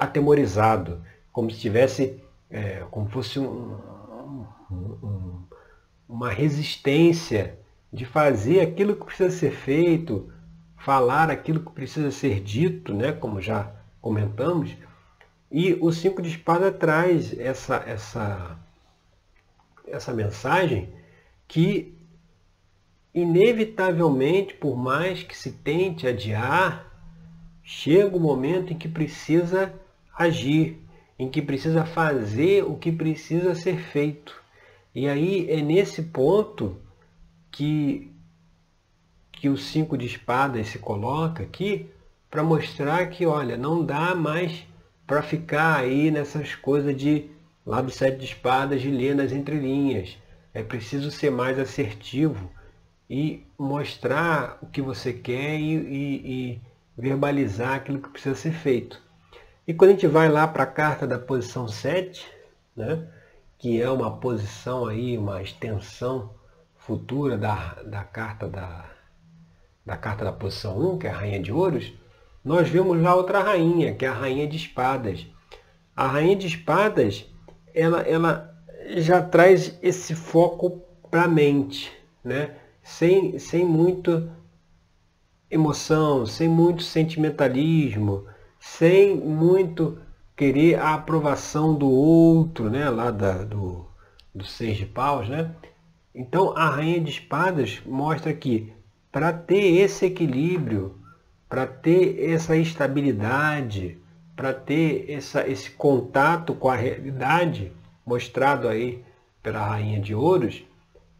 atemorizado, 0.00 1.02
como 1.30 1.50
se 1.50 1.60
tivesse, 1.60 2.22
é, 2.48 2.84
como 2.90 3.06
fosse 3.10 3.38
um, 3.38 3.76
um 4.70 5.42
uma 6.08 6.30
resistência 6.30 7.58
de 7.92 8.06
fazer 8.06 8.62
aquilo 8.62 8.96
que 8.96 9.04
precisa 9.04 9.28
ser 9.28 9.50
feito, 9.50 10.32
falar 10.84 11.30
aquilo 11.30 11.60
que 11.60 11.72
precisa 11.72 12.10
ser 12.10 12.40
dito, 12.40 12.92
né, 12.92 13.10
como 13.10 13.40
já 13.40 13.72
comentamos. 14.02 14.76
E 15.50 15.72
o 15.80 15.90
cinco 15.90 16.20
de 16.20 16.28
espada 16.28 16.70
traz 16.70 17.36
essa, 17.38 17.76
essa, 17.86 18.58
essa 19.88 20.12
mensagem 20.12 20.92
que, 21.48 21.96
inevitavelmente, 23.14 24.54
por 24.54 24.76
mais 24.76 25.22
que 25.22 25.34
se 25.34 25.52
tente 25.52 26.06
adiar, 26.06 26.86
chega 27.62 28.14
o 28.14 28.20
momento 28.20 28.74
em 28.74 28.76
que 28.76 28.88
precisa 28.88 29.72
agir, 30.14 30.78
em 31.18 31.30
que 31.30 31.40
precisa 31.40 31.86
fazer 31.86 32.62
o 32.62 32.76
que 32.76 32.92
precisa 32.92 33.54
ser 33.54 33.78
feito. 33.78 34.38
E 34.94 35.08
aí 35.08 35.50
é 35.50 35.62
nesse 35.62 36.02
ponto 36.02 36.76
que, 37.50 38.13
que 39.36 39.48
o 39.48 39.56
cinco 39.56 39.96
de 39.96 40.06
espadas 40.06 40.68
se 40.68 40.78
coloca 40.78 41.42
aqui 41.42 41.90
para 42.30 42.42
mostrar 42.42 43.06
que, 43.06 43.26
olha, 43.26 43.56
não 43.56 43.84
dá 43.84 44.14
mais 44.14 44.66
para 45.06 45.22
ficar 45.22 45.76
aí 45.78 46.10
nessas 46.10 46.54
coisas 46.54 46.96
de 46.96 47.30
lá 47.64 47.80
do 47.80 47.90
sete 47.90 48.18
de 48.18 48.24
espadas 48.24 48.80
de 48.80 48.90
ler 48.90 49.14
nas 49.14 49.32
entrelinhas. 49.32 50.18
É 50.52 50.62
preciso 50.62 51.10
ser 51.10 51.30
mais 51.30 51.58
assertivo 51.58 52.50
e 53.08 53.46
mostrar 53.58 54.58
o 54.62 54.66
que 54.66 54.80
você 54.80 55.12
quer 55.12 55.58
e, 55.58 55.74
e, 55.74 56.52
e 56.52 56.60
verbalizar 56.96 57.74
aquilo 57.74 58.00
que 58.00 58.08
precisa 58.08 58.34
ser 58.34 58.52
feito. 58.52 59.00
E 59.66 59.72
quando 59.72 59.90
a 59.90 59.92
gente 59.94 60.06
vai 60.06 60.28
lá 60.28 60.46
para 60.46 60.64
a 60.64 60.66
carta 60.66 61.06
da 61.06 61.18
posição 61.18 61.66
7, 61.66 62.26
né, 62.76 63.06
que 63.58 63.80
é 63.80 63.90
uma 63.90 64.18
posição 64.18 64.86
aí, 64.86 65.16
uma 65.16 65.42
extensão 65.42 66.30
futura 66.76 67.38
da, 67.38 67.74
da 67.84 68.04
carta 68.04 68.46
da, 68.46 68.84
da 69.84 69.96
carta 69.96 70.24
da 70.24 70.32
posição 70.32 70.78
1, 70.94 70.98
que 70.98 71.06
é 71.06 71.10
a 71.10 71.16
Rainha 71.16 71.40
de 71.40 71.52
Ouros, 71.52 71.92
nós 72.44 72.68
vemos 72.68 73.00
lá 73.00 73.14
outra 73.14 73.42
rainha, 73.42 73.94
que 73.94 74.04
é 74.04 74.08
a 74.08 74.12
Rainha 74.12 74.46
de 74.46 74.56
Espadas. 74.56 75.26
A 75.96 76.06
Rainha 76.06 76.36
de 76.36 76.46
Espadas, 76.46 77.26
ela, 77.74 78.02
ela 78.02 78.54
já 78.96 79.22
traz 79.22 79.78
esse 79.82 80.14
foco 80.14 80.82
para 81.10 81.24
a 81.24 81.28
mente, 81.28 81.90
né? 82.22 82.54
sem, 82.82 83.38
sem 83.38 83.64
muito 83.64 84.30
emoção, 85.50 86.26
sem 86.26 86.48
muito 86.48 86.82
sentimentalismo, 86.82 88.26
sem 88.60 89.16
muito 89.16 89.98
querer 90.36 90.78
a 90.78 90.94
aprovação 90.94 91.74
do 91.74 91.88
outro, 91.88 92.68
né? 92.68 92.90
lá 92.90 93.10
da, 93.10 93.44
do, 93.44 93.86
do 94.34 94.44
seis 94.44 94.76
de 94.76 94.84
paus. 94.84 95.28
Né? 95.28 95.50
Então 96.14 96.54
a 96.56 96.68
rainha 96.68 97.00
de 97.00 97.10
espadas 97.10 97.80
mostra 97.86 98.34
que 98.34 98.72
para 99.14 99.32
ter 99.32 99.76
esse 99.76 100.06
equilíbrio, 100.06 100.98
para 101.48 101.68
ter 101.68 102.32
essa 102.32 102.56
estabilidade, 102.56 103.96
para 104.34 104.52
ter 104.52 105.08
essa, 105.08 105.48
esse 105.48 105.70
contato 105.70 106.52
com 106.52 106.68
a 106.68 106.74
realidade 106.74 107.70
mostrado 108.04 108.66
aí 108.66 109.04
pela 109.40 109.64
rainha 109.64 110.00
de 110.00 110.16
ouros, 110.16 110.64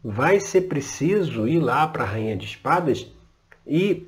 vai 0.03 0.41
ser 0.41 0.63
preciso 0.63 1.47
ir 1.47 1.61
lá 1.61 1.87
para 1.87 2.03
a 2.03 2.07
rainha 2.07 2.35
de 2.35 2.45
espadas 2.45 3.07
e 3.65 4.05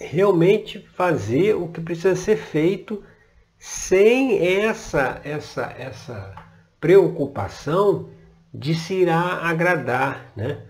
realmente 0.00 0.78
fazer 0.94 1.54
o 1.54 1.68
que 1.68 1.82
precisa 1.82 2.16
ser 2.16 2.38
feito 2.38 3.04
sem 3.58 4.38
essa, 4.62 5.20
essa, 5.22 5.66
essa 5.78 6.34
preocupação 6.80 8.08
de 8.54 8.74
se 8.74 8.94
irá 8.94 9.34
agradar 9.42 10.32
né, 10.34 10.62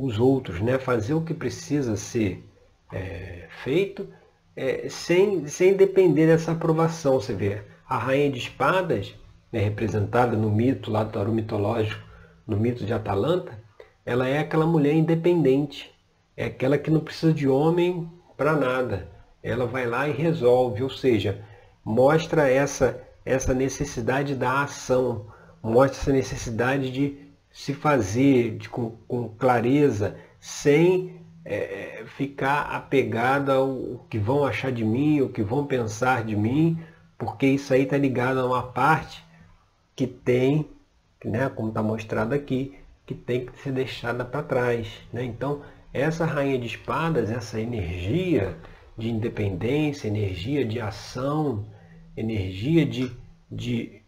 os 0.00 0.18
outros, 0.18 0.60
né, 0.60 0.78
fazer 0.78 1.14
o 1.14 1.20
que 1.20 1.34
precisa 1.34 1.94
ser 1.94 2.42
é, 2.90 3.46
feito 3.62 4.08
é, 4.56 4.88
sem, 4.88 5.46
sem 5.46 5.74
depender 5.74 6.26
dessa 6.26 6.52
aprovação. 6.52 7.20
Você 7.20 7.34
vê, 7.34 7.62
a 7.86 7.98
rainha 7.98 8.30
de 8.30 8.38
espadas, 8.38 9.14
né, 9.52 9.60
representada 9.60 10.36
no 10.36 10.50
mito 10.50 10.90
lá 10.90 11.04
do 11.04 11.12
tarô 11.12 11.32
mitológico, 11.32 12.02
no 12.46 12.56
mito 12.56 12.84
de 12.84 12.92
Atalanta, 12.92 13.58
ela 14.04 14.26
é 14.26 14.38
aquela 14.38 14.66
mulher 14.66 14.94
independente, 14.94 15.94
é 16.36 16.46
aquela 16.46 16.78
que 16.78 16.90
não 16.90 17.00
precisa 17.00 17.32
de 17.32 17.46
homem 17.46 18.10
para 18.36 18.56
nada. 18.56 19.08
Ela 19.42 19.66
vai 19.66 19.86
lá 19.86 20.08
e 20.08 20.12
resolve, 20.12 20.82
ou 20.82 20.90
seja, 20.90 21.44
mostra 21.84 22.48
essa, 22.48 23.02
essa 23.24 23.52
necessidade 23.52 24.34
da 24.34 24.62
ação, 24.62 25.26
mostra 25.62 26.00
essa 26.00 26.12
necessidade 26.12 26.90
de 26.90 27.29
se 27.50 27.74
fazer 27.74 28.56
de, 28.56 28.68
com, 28.68 28.90
com 29.08 29.28
clareza, 29.28 30.16
sem 30.38 31.20
é, 31.44 32.04
ficar 32.16 32.62
apegada 32.62 33.54
ao 33.54 34.06
que 34.08 34.18
vão 34.18 34.44
achar 34.44 34.70
de 34.70 34.84
mim, 34.84 35.20
o 35.20 35.28
que 35.28 35.42
vão 35.42 35.66
pensar 35.66 36.24
de 36.24 36.36
mim, 36.36 36.78
porque 37.18 37.46
isso 37.46 37.74
aí 37.74 37.82
está 37.82 37.98
ligado 37.98 38.40
a 38.40 38.46
uma 38.46 38.62
parte 38.62 39.24
que 39.94 40.06
tem, 40.06 40.68
né, 41.24 41.48
como 41.48 41.68
está 41.68 41.82
mostrado 41.82 42.34
aqui, 42.34 42.78
que 43.04 43.14
tem 43.14 43.44
que 43.46 43.58
ser 43.60 43.72
deixada 43.72 44.24
para 44.24 44.42
trás. 44.42 44.88
Né? 45.12 45.24
Então, 45.24 45.62
essa 45.92 46.24
rainha 46.24 46.58
de 46.58 46.66
espadas, 46.66 47.30
essa 47.30 47.60
energia 47.60 48.56
de 48.96 49.10
independência, 49.10 50.08
energia 50.08 50.64
de 50.64 50.80
ação, 50.80 51.66
energia 52.16 52.86
de, 52.86 53.10
de 53.50 54.02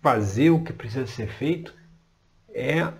fazer 0.00 0.50
o 0.50 0.62
que 0.62 0.72
precisa 0.72 1.06
ser 1.06 1.26
feito, 1.28 1.74
é 2.54 2.92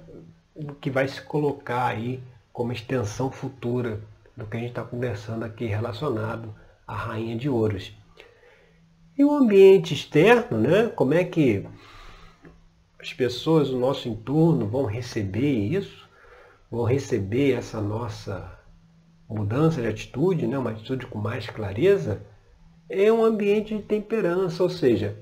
o 0.54 0.74
que 0.74 0.90
vai 0.90 1.06
se 1.06 1.22
colocar 1.22 1.86
aí 1.86 2.20
como 2.52 2.72
extensão 2.72 3.30
futura 3.30 4.00
do 4.36 4.46
que 4.46 4.56
a 4.56 4.60
gente 4.60 4.70
está 4.70 4.82
conversando 4.82 5.44
aqui 5.44 5.64
relacionado 5.66 6.52
à 6.86 6.94
rainha 6.94 7.36
de 7.36 7.48
ouros. 7.48 7.92
E 9.16 9.24
o 9.24 9.32
ambiente 9.32 9.94
externo, 9.94 10.58
né? 10.58 10.88
como 10.88 11.14
é 11.14 11.24
que 11.24 11.64
as 12.98 13.12
pessoas 13.12 13.68
do 13.70 13.78
nosso 13.78 14.08
entorno 14.08 14.66
vão 14.66 14.84
receber 14.84 15.52
isso, 15.52 16.08
vão 16.70 16.84
receber 16.84 17.52
essa 17.52 17.80
nossa 17.80 18.58
mudança 19.28 19.80
de 19.80 19.86
atitude, 19.86 20.46
né? 20.46 20.58
uma 20.58 20.70
atitude 20.70 21.06
com 21.06 21.18
mais 21.18 21.46
clareza, 21.46 22.26
é 22.88 23.12
um 23.12 23.24
ambiente 23.24 23.76
de 23.76 23.82
temperança, 23.82 24.62
ou 24.62 24.68
seja, 24.68 25.16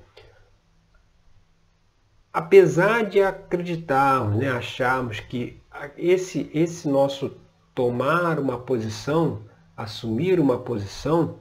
apesar 2.33 3.05
de 3.05 3.21
acreditarmos, 3.21 4.37
né, 4.37 4.51
acharmos 4.51 5.21
que 5.21 5.61
esse, 5.97 6.51
esse 6.55 6.89
nosso 6.89 7.37
tomar 7.75 8.39
uma 8.39 8.59
posição, 8.59 9.43
assumir 9.77 10.41
uma 10.41 10.59
posição, 10.59 11.37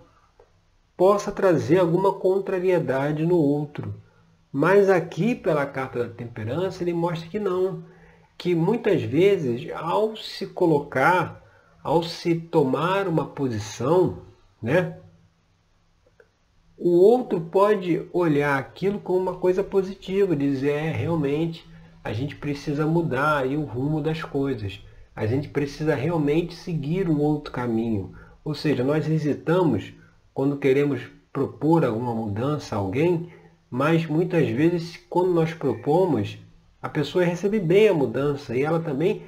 possa 0.97 1.31
trazer 1.31 1.79
alguma 1.79 2.13
contrariedade 2.13 3.25
no 3.25 3.37
outro. 3.37 3.93
Mas 4.51 4.89
aqui, 4.89 5.33
pela 5.33 5.65
carta 5.65 6.07
da 6.07 6.13
temperança, 6.13 6.83
ele 6.83 6.93
mostra 6.93 7.29
que 7.29 7.39
não. 7.39 7.83
Que 8.37 8.53
muitas 8.53 9.01
vezes, 9.01 9.71
ao 9.73 10.15
se 10.17 10.47
colocar, 10.47 11.41
ao 11.81 12.03
se 12.03 12.35
tomar 12.35 13.07
uma 13.07 13.25
posição, 13.25 14.23
né, 14.61 14.99
o 16.83 16.97
outro 16.97 17.39
pode 17.39 18.07
olhar 18.11 18.57
aquilo 18.57 18.97
como 18.97 19.19
uma 19.19 19.35
coisa 19.35 19.63
positiva, 19.63 20.35
dizer, 20.35 20.71
é, 20.71 20.91
realmente, 20.91 21.63
a 22.03 22.11
gente 22.11 22.35
precisa 22.35 22.87
mudar 22.87 23.45
o 23.45 23.61
rumo 23.65 24.01
das 24.01 24.23
coisas. 24.23 24.83
A 25.15 25.27
gente 25.27 25.47
precisa 25.47 25.93
realmente 25.93 26.55
seguir 26.55 27.07
um 27.07 27.19
outro 27.19 27.53
caminho. 27.53 28.15
Ou 28.43 28.55
seja, 28.55 28.83
nós 28.83 29.07
hesitamos 29.07 29.93
quando 30.33 30.57
queremos 30.57 31.03
propor 31.31 31.85
alguma 31.85 32.15
mudança 32.15 32.75
a 32.75 32.79
alguém, 32.79 33.31
mas 33.69 34.07
muitas 34.07 34.49
vezes 34.49 34.97
quando 35.07 35.35
nós 35.35 35.53
propomos, 35.53 36.39
a 36.81 36.89
pessoa 36.89 37.23
recebe 37.23 37.59
bem 37.59 37.89
a 37.89 37.93
mudança 37.93 38.57
e 38.57 38.63
ela 38.63 38.79
também, 38.79 39.21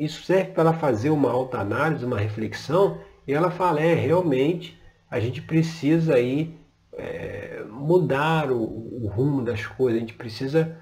isso 0.00 0.24
serve 0.24 0.50
para 0.50 0.62
ela 0.62 0.72
fazer 0.72 1.10
uma 1.10 1.30
autoanálise, 1.30 2.04
uma 2.04 2.18
reflexão, 2.18 2.98
e 3.24 3.32
ela 3.32 3.52
fala, 3.52 3.80
é, 3.80 3.94
realmente, 3.94 4.76
a 5.08 5.20
gente 5.20 5.40
precisa 5.40 6.14
aí 6.14 6.58
é, 6.98 7.64
mudar 7.70 8.50
o, 8.50 8.60
o, 8.60 9.06
rumo 9.08 9.42
das 9.42 9.64
coisas, 9.64 9.98
a 9.98 10.00
gente 10.00 10.14
precisa 10.14 10.76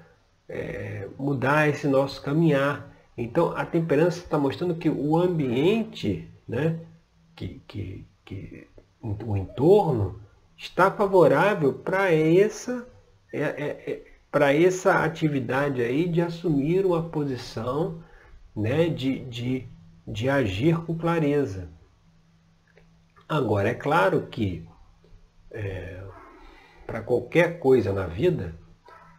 é, 0.49 1.07
mudar 1.17 1.69
esse 1.69 1.87
nosso 1.87 2.21
caminhar. 2.21 2.91
Então 3.15 3.55
a 3.55 3.65
temperança 3.65 4.19
está 4.19 4.37
mostrando 4.37 4.75
que 4.75 4.89
o 4.89 5.15
ambiente, 5.15 6.29
né, 6.47 6.79
que, 7.35 7.61
que, 7.67 8.05
que 8.25 8.67
o 9.03 9.37
entorno 9.37 10.19
está 10.57 10.89
favorável 10.91 11.73
para 11.73 12.11
essa 12.11 12.87
é, 13.31 13.41
é, 13.41 14.03
é 14.33 14.63
essa 14.63 15.03
atividade 15.03 15.81
aí 15.81 16.07
de 16.07 16.21
assumir 16.21 16.85
uma 16.85 17.03
posição, 17.09 18.03
né, 18.55 18.89
de, 18.89 19.19
de, 19.25 19.67
de 20.07 20.29
agir 20.29 20.77
com 20.81 20.95
clareza. 20.95 21.69
Agora, 23.27 23.69
é 23.69 23.73
claro 23.73 24.27
que 24.27 24.67
é, 25.51 26.03
para 26.87 27.01
qualquer 27.01 27.59
coisa 27.59 27.91
na 27.91 28.07
vida 28.07 28.55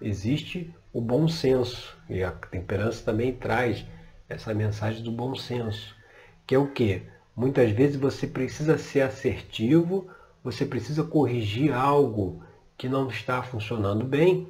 existe 0.01 0.75
o 0.93 1.01
bom 1.01 1.29
senso. 1.29 1.97
E 2.09 2.23
a 2.23 2.33
temperança 2.33 3.05
também 3.05 3.33
traz 3.33 3.85
essa 4.29 4.55
mensagem 4.55 5.03
do 5.03 5.13
bom 5.13 5.35
senso, 5.35 5.95
que 6.47 6.55
é 6.55 6.59
o 6.59 6.69
que? 6.69 7.03
Muitas 7.37 7.71
vezes 7.71 7.97
você 7.97 8.27
precisa 8.27 8.79
ser 8.79 9.03
assertivo, 9.03 10.09
você 10.43 10.65
precisa 10.65 11.05
corrigir 11.05 11.73
algo 11.73 12.43
que 12.77 12.89
não 12.89 13.09
está 13.09 13.43
funcionando 13.43 14.05
bem, 14.05 14.49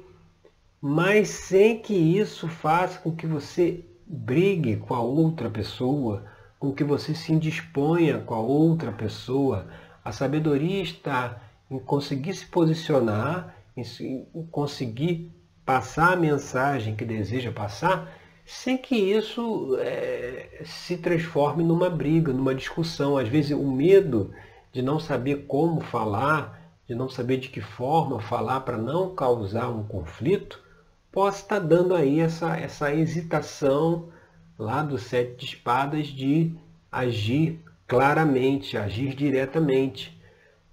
mas 0.81 1.29
sem 1.29 1.79
que 1.79 1.93
isso 1.93 2.47
faça 2.47 2.99
com 2.99 3.15
que 3.15 3.27
você 3.27 3.83
brigue 4.07 4.77
com 4.77 4.93
a 4.93 5.01
outra 5.01 5.49
pessoa, 5.49 6.25
com 6.57 6.73
que 6.73 6.83
você 6.83 7.13
se 7.13 7.31
indisponha 7.31 8.19
com 8.19 8.33
a 8.33 8.39
outra 8.39 8.91
pessoa. 8.91 9.67
A 10.03 10.11
sabedoria 10.11 10.81
está 10.81 11.48
em 11.69 11.79
conseguir 11.79 12.33
se 12.33 12.45
posicionar, 12.45 13.55
em 13.77 14.45
conseguir 14.51 15.31
passar 15.65 16.13
a 16.13 16.15
mensagem 16.15 16.95
que 16.95 17.05
deseja 17.05 17.51
passar, 17.51 18.11
sem 18.45 18.77
que 18.77 18.95
isso 18.95 19.77
é, 19.79 20.63
se 20.65 20.97
transforme 20.97 21.63
numa 21.63 21.89
briga, 21.89 22.33
numa 22.33 22.55
discussão. 22.55 23.17
Às 23.17 23.27
vezes 23.27 23.51
o 23.51 23.71
medo 23.71 24.33
de 24.71 24.81
não 24.81 24.99
saber 24.99 25.45
como 25.47 25.81
falar, 25.81 26.73
de 26.87 26.95
não 26.95 27.07
saber 27.07 27.37
de 27.37 27.49
que 27.49 27.61
forma 27.61 28.19
falar 28.19 28.61
para 28.61 28.77
não 28.77 29.13
causar 29.13 29.69
um 29.69 29.83
conflito, 29.83 30.59
possa 31.11 31.43
estar 31.43 31.59
dando 31.59 31.93
aí 31.93 32.19
essa, 32.19 32.57
essa 32.57 32.93
hesitação 32.93 34.09
lá 34.57 34.81
do 34.81 34.97
sete 34.97 35.37
de 35.37 35.45
espadas 35.45 36.07
de 36.07 36.51
agir 36.91 37.63
claramente, 37.87 38.77
agir 38.77 39.15
diretamente. 39.15 40.18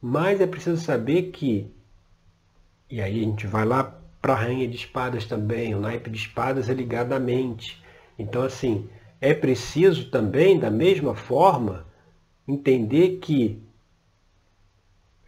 Mas 0.01 0.41
é 0.41 0.47
preciso 0.47 0.81
saber 0.83 1.31
que, 1.31 1.71
e 2.91 3.01
aí 3.01 3.21
a 3.21 3.25
gente 3.25 3.47
vai 3.47 3.65
lá 3.65 3.99
para 4.21 4.33
a 4.35 4.37
rainha 4.37 4.69
de 4.69 4.77
espadas 4.77 5.25
também, 5.25 5.75
o 5.75 5.81
naipe 5.81 6.11
de 6.11 6.19
espadas 6.19 6.69
é 6.69 6.75
ligado 6.75 7.13
à 7.13 7.19
mente. 7.19 7.83
Então, 8.19 8.43
assim, 8.43 8.89
é 9.21 9.35
preciso 9.35 10.11
também, 10.11 10.59
da 10.59 10.71
mesma 10.71 11.15
forma, 11.15 11.87
entender 12.47 13.19
que 13.19 13.63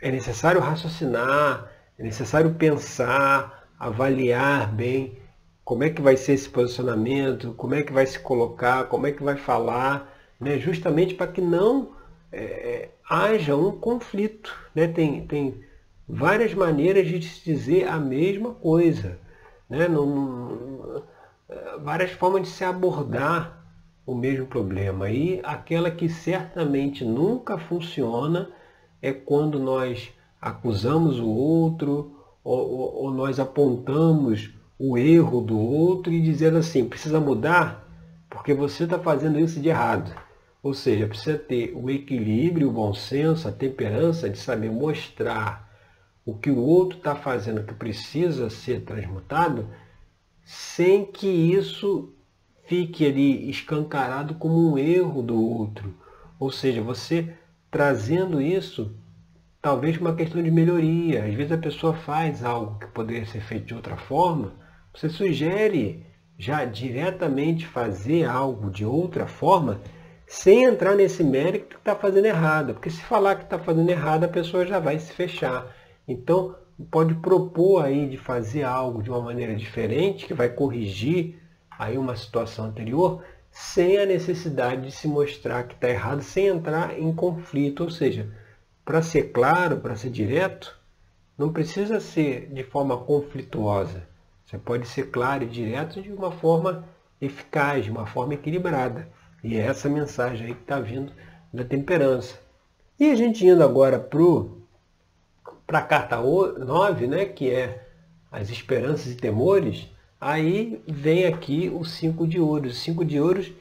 é 0.00 0.10
necessário 0.10 0.60
raciocinar, 0.60 1.70
é 1.98 2.02
necessário 2.02 2.54
pensar, 2.54 3.68
avaliar 3.78 4.72
bem 4.72 5.18
como 5.64 5.84
é 5.84 5.90
que 5.90 6.00
vai 6.00 6.16
ser 6.16 6.32
esse 6.32 6.48
posicionamento, 6.48 7.52
como 7.52 7.74
é 7.74 7.82
que 7.82 7.92
vai 7.92 8.06
se 8.06 8.18
colocar, 8.18 8.84
como 8.84 9.06
é 9.06 9.12
que 9.12 9.22
vai 9.22 9.36
falar, 9.36 10.16
né? 10.40 10.58
justamente 10.58 11.14
para 11.14 11.30
que 11.30 11.40
não 11.40 11.92
é, 12.32 12.88
haja 13.08 13.56
um 13.56 13.72
conflito. 13.72 14.54
Né? 14.74 14.88
Tem, 14.88 15.26
tem 15.26 15.62
várias 16.08 16.54
maneiras 16.54 17.06
de 17.06 17.22
se 17.22 17.44
dizer 17.44 17.88
a 17.88 17.98
mesma 17.98 18.54
coisa. 18.54 19.18
Né? 19.68 19.86
Várias 21.82 22.10
formas 22.12 22.42
de 22.42 22.48
se 22.48 22.64
abordar 22.64 23.64
o 24.06 24.14
mesmo 24.14 24.46
problema. 24.46 25.10
E 25.10 25.40
aquela 25.42 25.90
que 25.90 26.08
certamente 26.08 27.04
nunca 27.04 27.58
funciona 27.58 28.50
é 29.00 29.12
quando 29.12 29.58
nós 29.58 30.10
acusamos 30.40 31.18
o 31.18 31.28
outro 31.28 32.16
ou, 32.42 32.58
ou, 32.58 32.94
ou 33.04 33.10
nós 33.10 33.38
apontamos 33.38 34.50
o 34.78 34.96
erro 34.96 35.40
do 35.40 35.58
outro 35.58 36.12
e 36.12 36.22
dizendo 36.22 36.58
assim, 36.58 36.88
precisa 36.88 37.20
mudar 37.20 37.86
porque 38.30 38.54
você 38.54 38.84
está 38.84 38.98
fazendo 38.98 39.38
isso 39.38 39.60
de 39.60 39.68
errado. 39.68 40.14
Ou 40.62 40.74
seja, 40.74 41.06
precisa 41.06 41.38
ter 41.38 41.72
o 41.74 41.88
equilíbrio, 41.88 42.68
o 42.68 42.72
bom 42.72 42.92
senso, 42.92 43.48
a 43.48 43.52
temperança 43.52 44.28
de 44.28 44.38
saber 44.38 44.70
mostrar 44.70 45.68
o 46.24 46.34
que 46.34 46.50
o 46.50 46.58
outro 46.58 46.98
está 46.98 47.14
fazendo 47.14 47.64
que 47.64 47.72
precisa 47.72 48.50
ser 48.50 48.82
transmutado, 48.82 49.68
sem 50.44 51.06
que 51.06 51.26
isso 51.26 52.12
fique 52.66 53.06
ali 53.06 53.48
escancarado 53.48 54.34
como 54.34 54.72
um 54.72 54.76
erro 54.76 55.22
do 55.22 55.40
outro. 55.40 55.94
Ou 56.38 56.50
seja, 56.50 56.82
você 56.82 57.32
trazendo 57.70 58.40
isso, 58.40 58.94
talvez 59.62 59.98
uma 59.98 60.14
questão 60.14 60.42
de 60.42 60.50
melhoria. 60.50 61.24
Às 61.24 61.34
vezes 61.34 61.52
a 61.52 61.58
pessoa 61.58 61.94
faz 61.94 62.44
algo 62.44 62.78
que 62.78 62.86
poderia 62.88 63.26
ser 63.26 63.40
feito 63.40 63.66
de 63.66 63.74
outra 63.74 63.96
forma, 63.96 64.52
você 64.92 65.08
sugere 65.08 66.04
já 66.38 66.64
diretamente 66.64 67.66
fazer 67.66 68.24
algo 68.24 68.70
de 68.70 68.84
outra 68.84 69.26
forma 69.26 69.80
sem 70.28 70.64
entrar 70.64 70.94
nesse 70.94 71.24
mérito 71.24 71.68
que 71.68 71.76
está 71.76 71.96
fazendo 71.96 72.26
errado. 72.26 72.74
Porque 72.74 72.90
se 72.90 73.02
falar 73.02 73.36
que 73.36 73.44
está 73.44 73.58
fazendo 73.58 73.88
errado, 73.88 74.24
a 74.24 74.28
pessoa 74.28 74.66
já 74.66 74.78
vai 74.78 74.98
se 74.98 75.12
fechar. 75.12 75.74
Então, 76.06 76.54
pode 76.90 77.14
propor 77.14 77.84
aí 77.84 78.06
de 78.06 78.18
fazer 78.18 78.62
algo 78.62 79.02
de 79.02 79.08
uma 79.08 79.22
maneira 79.22 79.56
diferente, 79.56 80.26
que 80.26 80.34
vai 80.34 80.50
corrigir 80.50 81.40
aí 81.70 81.96
uma 81.96 82.14
situação 82.14 82.66
anterior, 82.66 83.24
sem 83.50 83.96
a 83.96 84.04
necessidade 84.04 84.82
de 84.82 84.92
se 84.92 85.08
mostrar 85.08 85.64
que 85.64 85.74
está 85.74 85.88
errado, 85.88 86.22
sem 86.22 86.46
entrar 86.46 86.98
em 86.98 87.12
conflito. 87.14 87.84
Ou 87.84 87.90
seja, 87.90 88.28
para 88.84 89.00
ser 89.00 89.32
claro, 89.32 89.78
para 89.78 89.96
ser 89.96 90.10
direto, 90.10 90.78
não 91.38 91.52
precisa 91.52 92.00
ser 92.00 92.48
de 92.52 92.64
forma 92.64 92.98
conflituosa. 92.98 94.06
Você 94.44 94.58
pode 94.58 94.86
ser 94.86 95.10
claro 95.10 95.44
e 95.44 95.46
direto 95.46 96.02
de 96.02 96.12
uma 96.12 96.32
forma 96.32 96.84
eficaz, 97.20 97.84
de 97.84 97.90
uma 97.90 98.06
forma 98.06 98.34
equilibrada. 98.34 99.08
E 99.42 99.56
é 99.56 99.60
essa 99.60 99.88
mensagem 99.88 100.46
aí 100.46 100.54
que 100.54 100.62
está 100.62 100.80
vindo 100.80 101.12
da 101.52 101.64
temperança. 101.64 102.38
E 102.98 103.10
a 103.10 103.14
gente 103.14 103.46
indo 103.46 103.62
agora 103.62 103.98
para 105.66 105.78
a 105.78 105.82
carta 105.82 106.16
9, 106.16 107.06
né, 107.06 107.24
que 107.24 107.50
é 107.50 107.86
as 108.30 108.50
esperanças 108.50 109.12
e 109.12 109.16
temores, 109.16 109.88
aí 110.20 110.82
vem 110.86 111.24
aqui 111.24 111.70
o 111.72 111.84
cinco 111.84 112.26
de 112.26 112.40
ouros. 112.40 112.72
O 112.72 112.80
cinco 112.80 113.04
de 113.04 113.20
ouros 113.20 113.52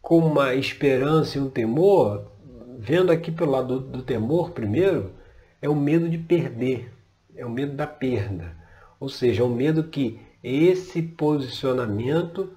com 0.00 0.18
uma 0.18 0.54
esperança 0.54 1.38
e 1.38 1.40
um 1.40 1.48
temor, 1.48 2.30
vendo 2.78 3.10
aqui 3.10 3.30
pelo 3.30 3.52
lado 3.52 3.80
do, 3.80 3.98
do 3.98 4.02
temor 4.02 4.50
primeiro, 4.50 5.12
é 5.60 5.68
o 5.68 5.76
medo 5.76 6.08
de 6.08 6.18
perder, 6.18 6.92
é 7.34 7.46
o 7.46 7.50
medo 7.50 7.74
da 7.74 7.86
perda. 7.86 8.56
Ou 9.00 9.08
seja, 9.08 9.42
é 9.42 9.46
o 9.46 9.48
medo 9.48 9.84
que 9.84 10.20
esse 10.42 11.00
posicionamento 11.00 12.50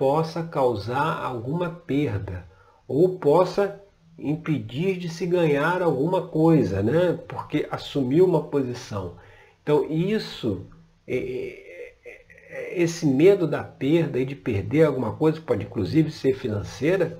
possa 0.00 0.42
causar 0.42 1.22
alguma 1.22 1.68
perda 1.68 2.46
ou 2.88 3.18
possa 3.18 3.78
impedir 4.18 4.96
de 4.96 5.10
se 5.10 5.26
ganhar 5.26 5.82
alguma 5.82 6.26
coisa, 6.26 6.82
né? 6.82 7.18
porque 7.28 7.68
assumiu 7.70 8.24
uma 8.24 8.44
posição. 8.44 9.16
Então, 9.62 9.84
isso, 9.90 10.64
é, 11.06 11.18
é, 11.18 12.24
é, 12.48 12.82
esse 12.82 13.04
medo 13.04 13.46
da 13.46 13.62
perda 13.62 14.18
e 14.18 14.24
de 14.24 14.34
perder 14.34 14.84
alguma 14.84 15.12
coisa, 15.12 15.38
pode 15.38 15.66
inclusive 15.66 16.10
ser 16.10 16.34
financeira, 16.34 17.18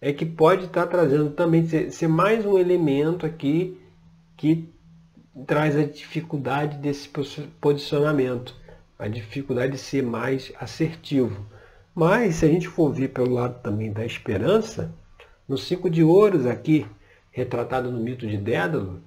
é 0.00 0.12
que 0.12 0.24
pode 0.24 0.66
estar 0.66 0.86
trazendo 0.86 1.30
também, 1.30 1.66
ser 1.66 2.06
mais 2.06 2.46
um 2.46 2.56
elemento 2.56 3.26
aqui 3.26 3.76
que 4.36 4.72
traz 5.48 5.76
a 5.76 5.82
dificuldade 5.82 6.78
desse 6.78 7.10
posicionamento, 7.60 8.54
a 8.96 9.08
dificuldade 9.08 9.72
de 9.72 9.78
ser 9.78 10.04
mais 10.04 10.52
assertivo. 10.60 11.52
Mas, 11.94 12.36
se 12.36 12.44
a 12.44 12.48
gente 12.48 12.66
for 12.66 12.92
ver 12.92 13.08
pelo 13.08 13.32
lado 13.32 13.62
também 13.62 13.92
da 13.92 14.04
esperança, 14.04 14.92
no 15.48 15.56
cinco 15.56 15.88
de 15.88 16.02
ouros 16.02 16.44
aqui, 16.44 16.84
retratado 17.30 17.92
no 17.92 18.00
mito 18.00 18.26
de 18.26 18.36
Dédalo, 18.36 19.00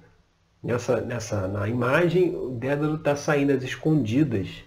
nessa, 0.62 1.00
nessa, 1.02 1.46
na 1.46 1.68
imagem, 1.68 2.34
o 2.34 2.48
Dédalo 2.48 2.96
está 2.96 3.14
saindo 3.14 3.52
às 3.52 3.62
escondidas 3.62 4.64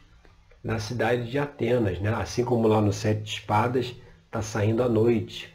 na 0.63 0.77
cidade 0.77 1.31
de 1.31 1.39
Atenas, 1.39 1.99
né? 1.99 2.13
assim 2.13 2.45
como 2.45 2.67
lá 2.67 2.79
no 2.79 2.93
Sete 2.93 3.39
Espadas 3.39 3.95
está 4.27 4.41
saindo 4.41 4.83
à 4.83 4.89
noite. 4.89 5.51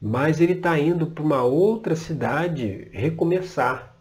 Mas 0.00 0.40
ele 0.40 0.52
está 0.52 0.78
indo 0.78 1.08
para 1.08 1.24
uma 1.24 1.42
outra 1.42 1.96
cidade 1.96 2.88
recomeçar, 2.92 3.96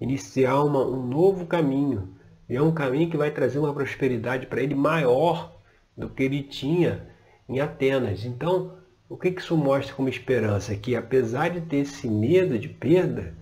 iniciar 0.00 0.64
uma, 0.64 0.82
um 0.82 1.06
novo 1.06 1.44
caminho. 1.44 2.14
E 2.48 2.56
é 2.56 2.62
um 2.62 2.72
caminho 2.72 3.10
que 3.10 3.18
vai 3.18 3.30
trazer 3.30 3.58
uma 3.58 3.74
prosperidade 3.74 4.46
para 4.46 4.62
ele 4.62 4.74
maior 4.74 5.60
do 5.96 6.08
que 6.08 6.22
ele 6.22 6.42
tinha 6.42 7.13
em 7.48 7.60
Atenas. 7.60 8.24
Então, 8.24 8.72
o 9.08 9.16
que 9.16 9.28
isso 9.28 9.56
mostra 9.56 9.94
como 9.94 10.08
esperança? 10.08 10.74
Que 10.74 10.96
apesar 10.96 11.50
de 11.50 11.60
ter 11.60 11.78
esse 11.78 12.08
medo 12.08 12.58
de 12.58 12.68
perda, 12.68 13.34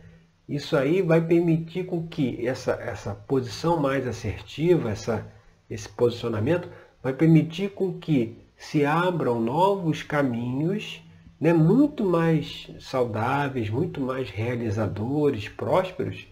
isso 0.49 0.77
aí 0.77 1.01
vai 1.03 1.21
permitir 1.21 1.87
com 1.87 2.07
que 2.07 2.47
essa, 2.47 2.73
essa 2.73 3.15
posição 3.15 3.81
mais 3.81 4.07
assertiva, 4.07 4.91
essa, 4.91 5.27
esse 5.71 5.89
posicionamento, 5.89 6.69
vai 7.03 7.13
permitir 7.13 7.71
com 7.71 7.99
que 7.99 8.37
se 8.57 8.85
abram 8.85 9.41
novos 9.41 10.03
caminhos 10.03 11.03
né, 11.41 11.53
muito 11.53 12.05
mais 12.05 12.71
saudáveis, 12.79 13.69
muito 13.69 14.01
mais 14.01 14.31
realizadores, 14.31 15.49
prósperos, 15.49 16.29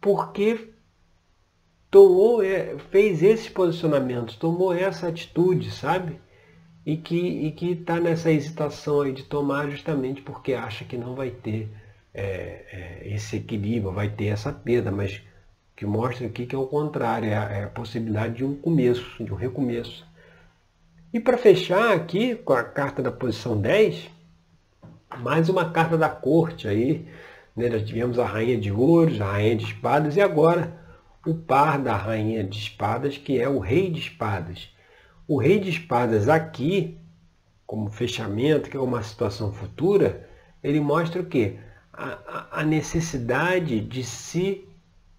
porque 0.00 0.70
tomou, 1.90 2.42
é, 2.42 2.78
fez 2.90 3.22
esses 3.22 3.48
posicionamentos, 3.48 4.36
tomou 4.36 4.72
essa 4.72 5.08
atitude, 5.08 5.70
sabe? 5.70 6.18
E 6.84 6.96
que 6.96 7.72
está 7.72 7.98
nessa 7.98 8.30
hesitação 8.30 9.00
aí 9.00 9.12
de 9.12 9.22
tomar 9.22 9.70
justamente 9.70 10.20
porque 10.20 10.52
acha 10.52 10.84
que 10.84 10.96
não 10.98 11.14
vai 11.14 11.30
ter 11.30 11.68
é, 12.12 12.22
é, 12.22 13.02
esse 13.14 13.36
equilíbrio, 13.36 13.92
vai 13.92 14.08
ter 14.08 14.26
essa 14.26 14.52
perda, 14.52 14.90
mas 14.92 15.22
que 15.74 15.86
mostra 15.86 16.26
aqui 16.26 16.46
que 16.46 16.54
é 16.54 16.58
o 16.58 16.66
contrário, 16.66 17.28
é 17.28 17.36
a, 17.36 17.42
é 17.44 17.64
a 17.64 17.68
possibilidade 17.68 18.34
de 18.34 18.44
um 18.44 18.54
começo, 18.54 19.22
de 19.24 19.32
um 19.32 19.36
recomeço. 19.36 20.06
E 21.12 21.18
para 21.18 21.38
fechar 21.38 21.92
aqui 21.92 22.34
com 22.34 22.52
a 22.52 22.62
carta 22.62 23.02
da 23.02 23.10
posição 23.10 23.60
10, 23.60 24.10
mais 25.18 25.48
uma 25.48 25.70
carta 25.70 25.96
da 25.96 26.08
corte 26.08 26.68
aí, 26.68 27.06
né? 27.56 27.68
nós 27.68 27.84
tivemos 27.84 28.18
a 28.18 28.26
rainha 28.26 28.58
de 28.58 28.70
ouros, 28.70 29.20
a 29.20 29.32
rainha 29.32 29.56
de 29.56 29.64
espadas 29.64 30.16
e 30.16 30.20
agora 30.20 30.72
o 31.26 31.34
par 31.34 31.78
da 31.78 31.96
rainha 31.96 32.44
de 32.44 32.58
espadas, 32.58 33.16
que 33.16 33.40
é 33.40 33.48
o 33.48 33.58
rei 33.58 33.90
de 33.90 34.00
espadas. 34.00 34.73
O 35.26 35.38
rei 35.38 35.58
de 35.58 35.70
espadas 35.70 36.28
aqui, 36.28 36.98
como 37.66 37.90
fechamento, 37.90 38.68
que 38.68 38.76
é 38.76 38.80
uma 38.80 39.02
situação 39.02 39.52
futura, 39.52 40.28
ele 40.62 40.80
mostra 40.80 41.22
o 41.22 41.26
quê? 41.26 41.58
A, 41.92 42.60
a 42.60 42.62
necessidade 42.62 43.80
de 43.80 44.04
se 44.04 44.68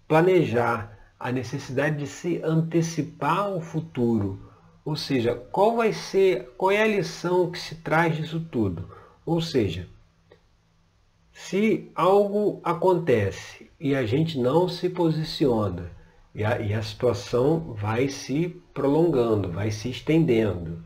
planejar, 0.06 0.96
a 1.18 1.32
necessidade 1.32 1.96
de 1.96 2.06
se 2.06 2.40
antecipar 2.44 3.50
o 3.50 3.60
futuro. 3.60 4.40
Ou 4.84 4.94
seja, 4.94 5.34
qual 5.34 5.74
vai 5.74 5.92
ser, 5.92 6.54
qual 6.56 6.70
é 6.70 6.82
a 6.82 6.86
lição 6.86 7.50
que 7.50 7.58
se 7.58 7.74
traz 7.76 8.16
disso 8.16 8.40
tudo? 8.52 8.88
Ou 9.24 9.40
seja, 9.40 9.88
se 11.32 11.90
algo 11.96 12.60
acontece 12.62 13.68
e 13.80 13.94
a 13.94 14.06
gente 14.06 14.38
não 14.38 14.68
se 14.68 14.88
posiciona, 14.88 15.90
e 16.36 16.44
a, 16.44 16.60
e 16.60 16.74
a 16.74 16.82
situação 16.82 17.72
vai 17.72 18.10
se 18.10 18.60
prolongando, 18.74 19.50
vai 19.50 19.70
se 19.70 19.88
estendendo. 19.88 20.84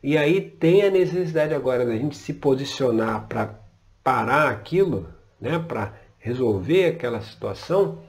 E 0.00 0.16
aí 0.16 0.40
tem 0.40 0.82
a 0.82 0.90
necessidade 0.90 1.52
agora 1.52 1.84
da 1.84 1.96
gente 1.96 2.16
se 2.16 2.32
posicionar 2.32 3.26
para 3.26 3.58
parar 4.04 4.50
aquilo, 4.50 5.08
né, 5.40 5.58
para 5.58 5.98
resolver 6.16 6.86
aquela 6.86 7.20
situação. 7.20 8.04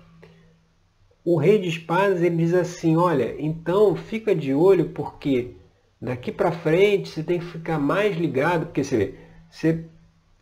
O 1.24 1.38
rei 1.38 1.58
de 1.58 1.70
espadas 1.70 2.22
ele 2.22 2.36
diz 2.36 2.54
assim, 2.54 2.96
olha, 2.96 3.36
então 3.40 3.96
fica 3.96 4.36
de 4.36 4.54
olho 4.54 4.90
porque 4.90 5.56
daqui 6.00 6.32
para 6.32 6.52
frente 6.52 7.10
você 7.10 7.24
tem 7.24 7.40
que 7.40 7.46
ficar 7.46 7.80
mais 7.80 8.16
ligado, 8.16 8.68
porque 8.68 8.84
você, 8.84 8.98
vê, 8.98 9.16
você 9.50 9.86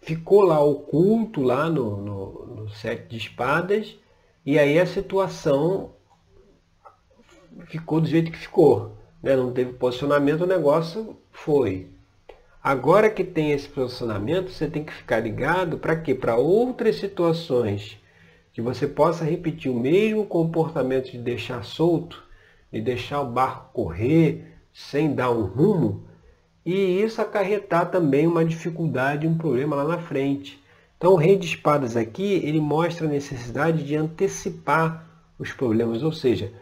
ficou 0.02 0.42
lá 0.42 0.60
oculto 0.60 1.42
lá 1.42 1.70
no, 1.70 2.02
no, 2.02 2.46
no 2.48 2.70
sete 2.70 3.08
de 3.08 3.16
espadas, 3.16 3.98
e 4.46 4.60
aí 4.60 4.78
a 4.78 4.86
situação 4.86 5.94
ficou 7.68 8.02
do 8.02 8.08
jeito 8.08 8.32
que 8.32 8.38
ficou. 8.38 8.98
Né? 9.22 9.36
Não 9.36 9.52
teve 9.52 9.74
posicionamento, 9.74 10.42
o 10.42 10.48
negócio 10.48 11.18
foi. 11.32 11.88
Agora 12.64 13.10
que 13.10 13.24
tem 13.24 13.52
esse 13.52 13.68
posicionamento, 13.68 14.50
você 14.50 14.68
tem 14.68 14.84
que 14.84 14.94
ficar 14.94 15.20
ligado 15.20 15.78
para 15.78 15.96
quê? 15.96 16.16
Para 16.16 16.38
outras 16.38 16.96
situações 16.98 17.98
que 18.54 18.62
você 18.62 18.88
possa 18.88 19.26
repetir 19.26 19.72
o 19.72 19.80
mesmo 19.80 20.26
comportamento 20.26 21.12
de 21.12 21.18
deixar 21.18 21.64
solto, 21.64 22.24
de 22.72 22.80
deixar 22.80 23.22
o 23.22 23.32
barco 23.32 23.74
correr 23.74 24.54
sem 24.72 25.14
dar 25.14 25.32
um 25.32 25.44
rumo, 25.44 26.04
e 26.66 27.02
isso 27.02 27.22
acarretar 27.22 27.92
também 27.92 28.26
uma 28.26 28.46
dificuldade, 28.46 29.28
um 29.28 29.38
problema 29.38 29.76
lá 29.76 29.84
na 29.84 29.98
frente. 29.98 30.64
Então 30.98 31.14
o 31.14 31.18
rei 31.18 31.36
de 31.36 31.48
espadas 31.48 31.98
aqui, 31.98 32.42
ele 32.44 32.62
mostra 32.62 33.06
a 33.06 33.10
necessidade 33.10 33.84
de 33.84 33.96
antecipar 33.96 35.06
os 35.38 35.52
problemas, 35.52 36.02
ou 36.02 36.14
seja, 36.14 36.54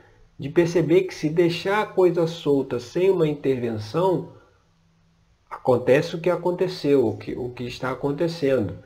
de 0.41 0.49
perceber 0.49 1.03
que 1.03 1.13
se 1.13 1.29
deixar 1.29 1.83
a 1.83 1.85
coisa 1.85 2.25
solta 2.25 2.79
sem 2.79 3.11
uma 3.11 3.27
intervenção, 3.27 4.29
acontece 5.47 6.15
o 6.15 6.19
que 6.19 6.31
aconteceu, 6.31 7.05
o 7.07 7.15
que, 7.15 7.37
o 7.37 7.51
que 7.51 7.63
está 7.65 7.91
acontecendo. 7.91 8.79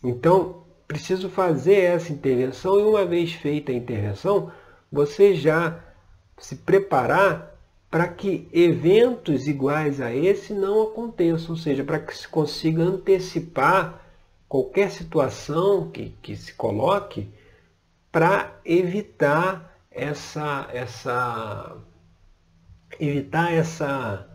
Então, 0.00 0.62
preciso 0.86 1.28
fazer 1.28 1.80
essa 1.80 2.12
intervenção 2.12 2.78
e 2.78 2.84
uma 2.84 3.04
vez 3.04 3.32
feita 3.32 3.72
a 3.72 3.74
intervenção, 3.74 4.52
você 4.92 5.34
já 5.34 5.84
se 6.38 6.54
preparar 6.54 7.52
para 7.90 8.06
que 8.06 8.48
eventos 8.52 9.48
iguais 9.48 10.00
a 10.00 10.14
esse 10.14 10.54
não 10.54 10.84
aconteçam, 10.84 11.50
ou 11.50 11.56
seja, 11.56 11.82
para 11.82 11.98
que 11.98 12.16
se 12.16 12.28
consiga 12.28 12.80
antecipar 12.80 14.00
qualquer 14.48 14.88
situação 14.92 15.90
que, 15.90 16.10
que 16.22 16.36
se 16.36 16.54
coloque 16.54 17.28
para 18.12 18.56
evitar 18.64 19.71
essa, 19.94 20.68
essa 20.72 21.76
evitar 22.98 23.52
essa 23.52 24.28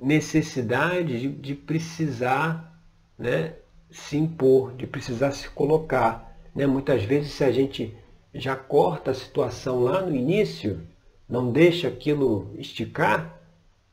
necessidade 0.00 1.20
de, 1.20 1.28
de 1.28 1.54
precisar 1.54 2.80
né, 3.18 3.54
se 3.90 4.16
impor, 4.16 4.74
de 4.74 4.86
precisar 4.86 5.32
se 5.32 5.48
colocar. 5.50 6.36
Né? 6.54 6.66
Muitas 6.66 7.02
vezes, 7.04 7.32
se 7.32 7.44
a 7.44 7.52
gente 7.52 7.96
já 8.34 8.54
corta 8.54 9.10
a 9.10 9.14
situação 9.14 9.80
lá 9.80 10.02
no 10.02 10.14
início, 10.14 10.80
não 11.28 11.50
deixa 11.50 11.88
aquilo 11.88 12.54
esticar, 12.58 13.38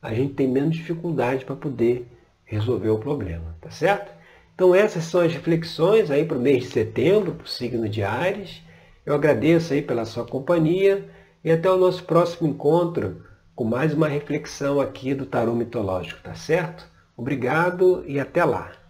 a 0.00 0.12
gente 0.12 0.34
tem 0.34 0.46
menos 0.46 0.76
dificuldade 0.76 1.44
para 1.44 1.56
poder 1.56 2.06
resolveu 2.44 2.94
o 2.94 2.98
problema, 2.98 3.56
tá 3.60 3.70
certo? 3.70 4.12
Então 4.54 4.74
essas 4.74 5.04
são 5.04 5.20
as 5.20 5.32
reflexões 5.32 6.10
aí 6.10 6.24
para 6.24 6.36
o 6.36 6.40
mês 6.40 6.64
de 6.64 6.70
setembro, 6.70 7.34
para 7.34 7.44
o 7.44 7.48
signo 7.48 7.88
de 7.88 8.02
Ares. 8.02 8.62
Eu 9.04 9.14
agradeço 9.14 9.72
aí 9.72 9.82
pela 9.82 10.04
sua 10.04 10.26
companhia 10.26 11.08
e 11.42 11.50
até 11.52 11.70
o 11.70 11.76
nosso 11.76 12.04
próximo 12.04 12.48
encontro 12.48 13.22
com 13.54 13.64
mais 13.64 13.92
uma 13.94 14.08
reflexão 14.08 14.80
aqui 14.80 15.14
do 15.14 15.26
tarô 15.26 15.54
mitológico, 15.54 16.22
tá 16.22 16.34
certo? 16.34 16.88
Obrigado 17.16 18.02
e 18.06 18.18
até 18.18 18.44
lá! 18.44 18.83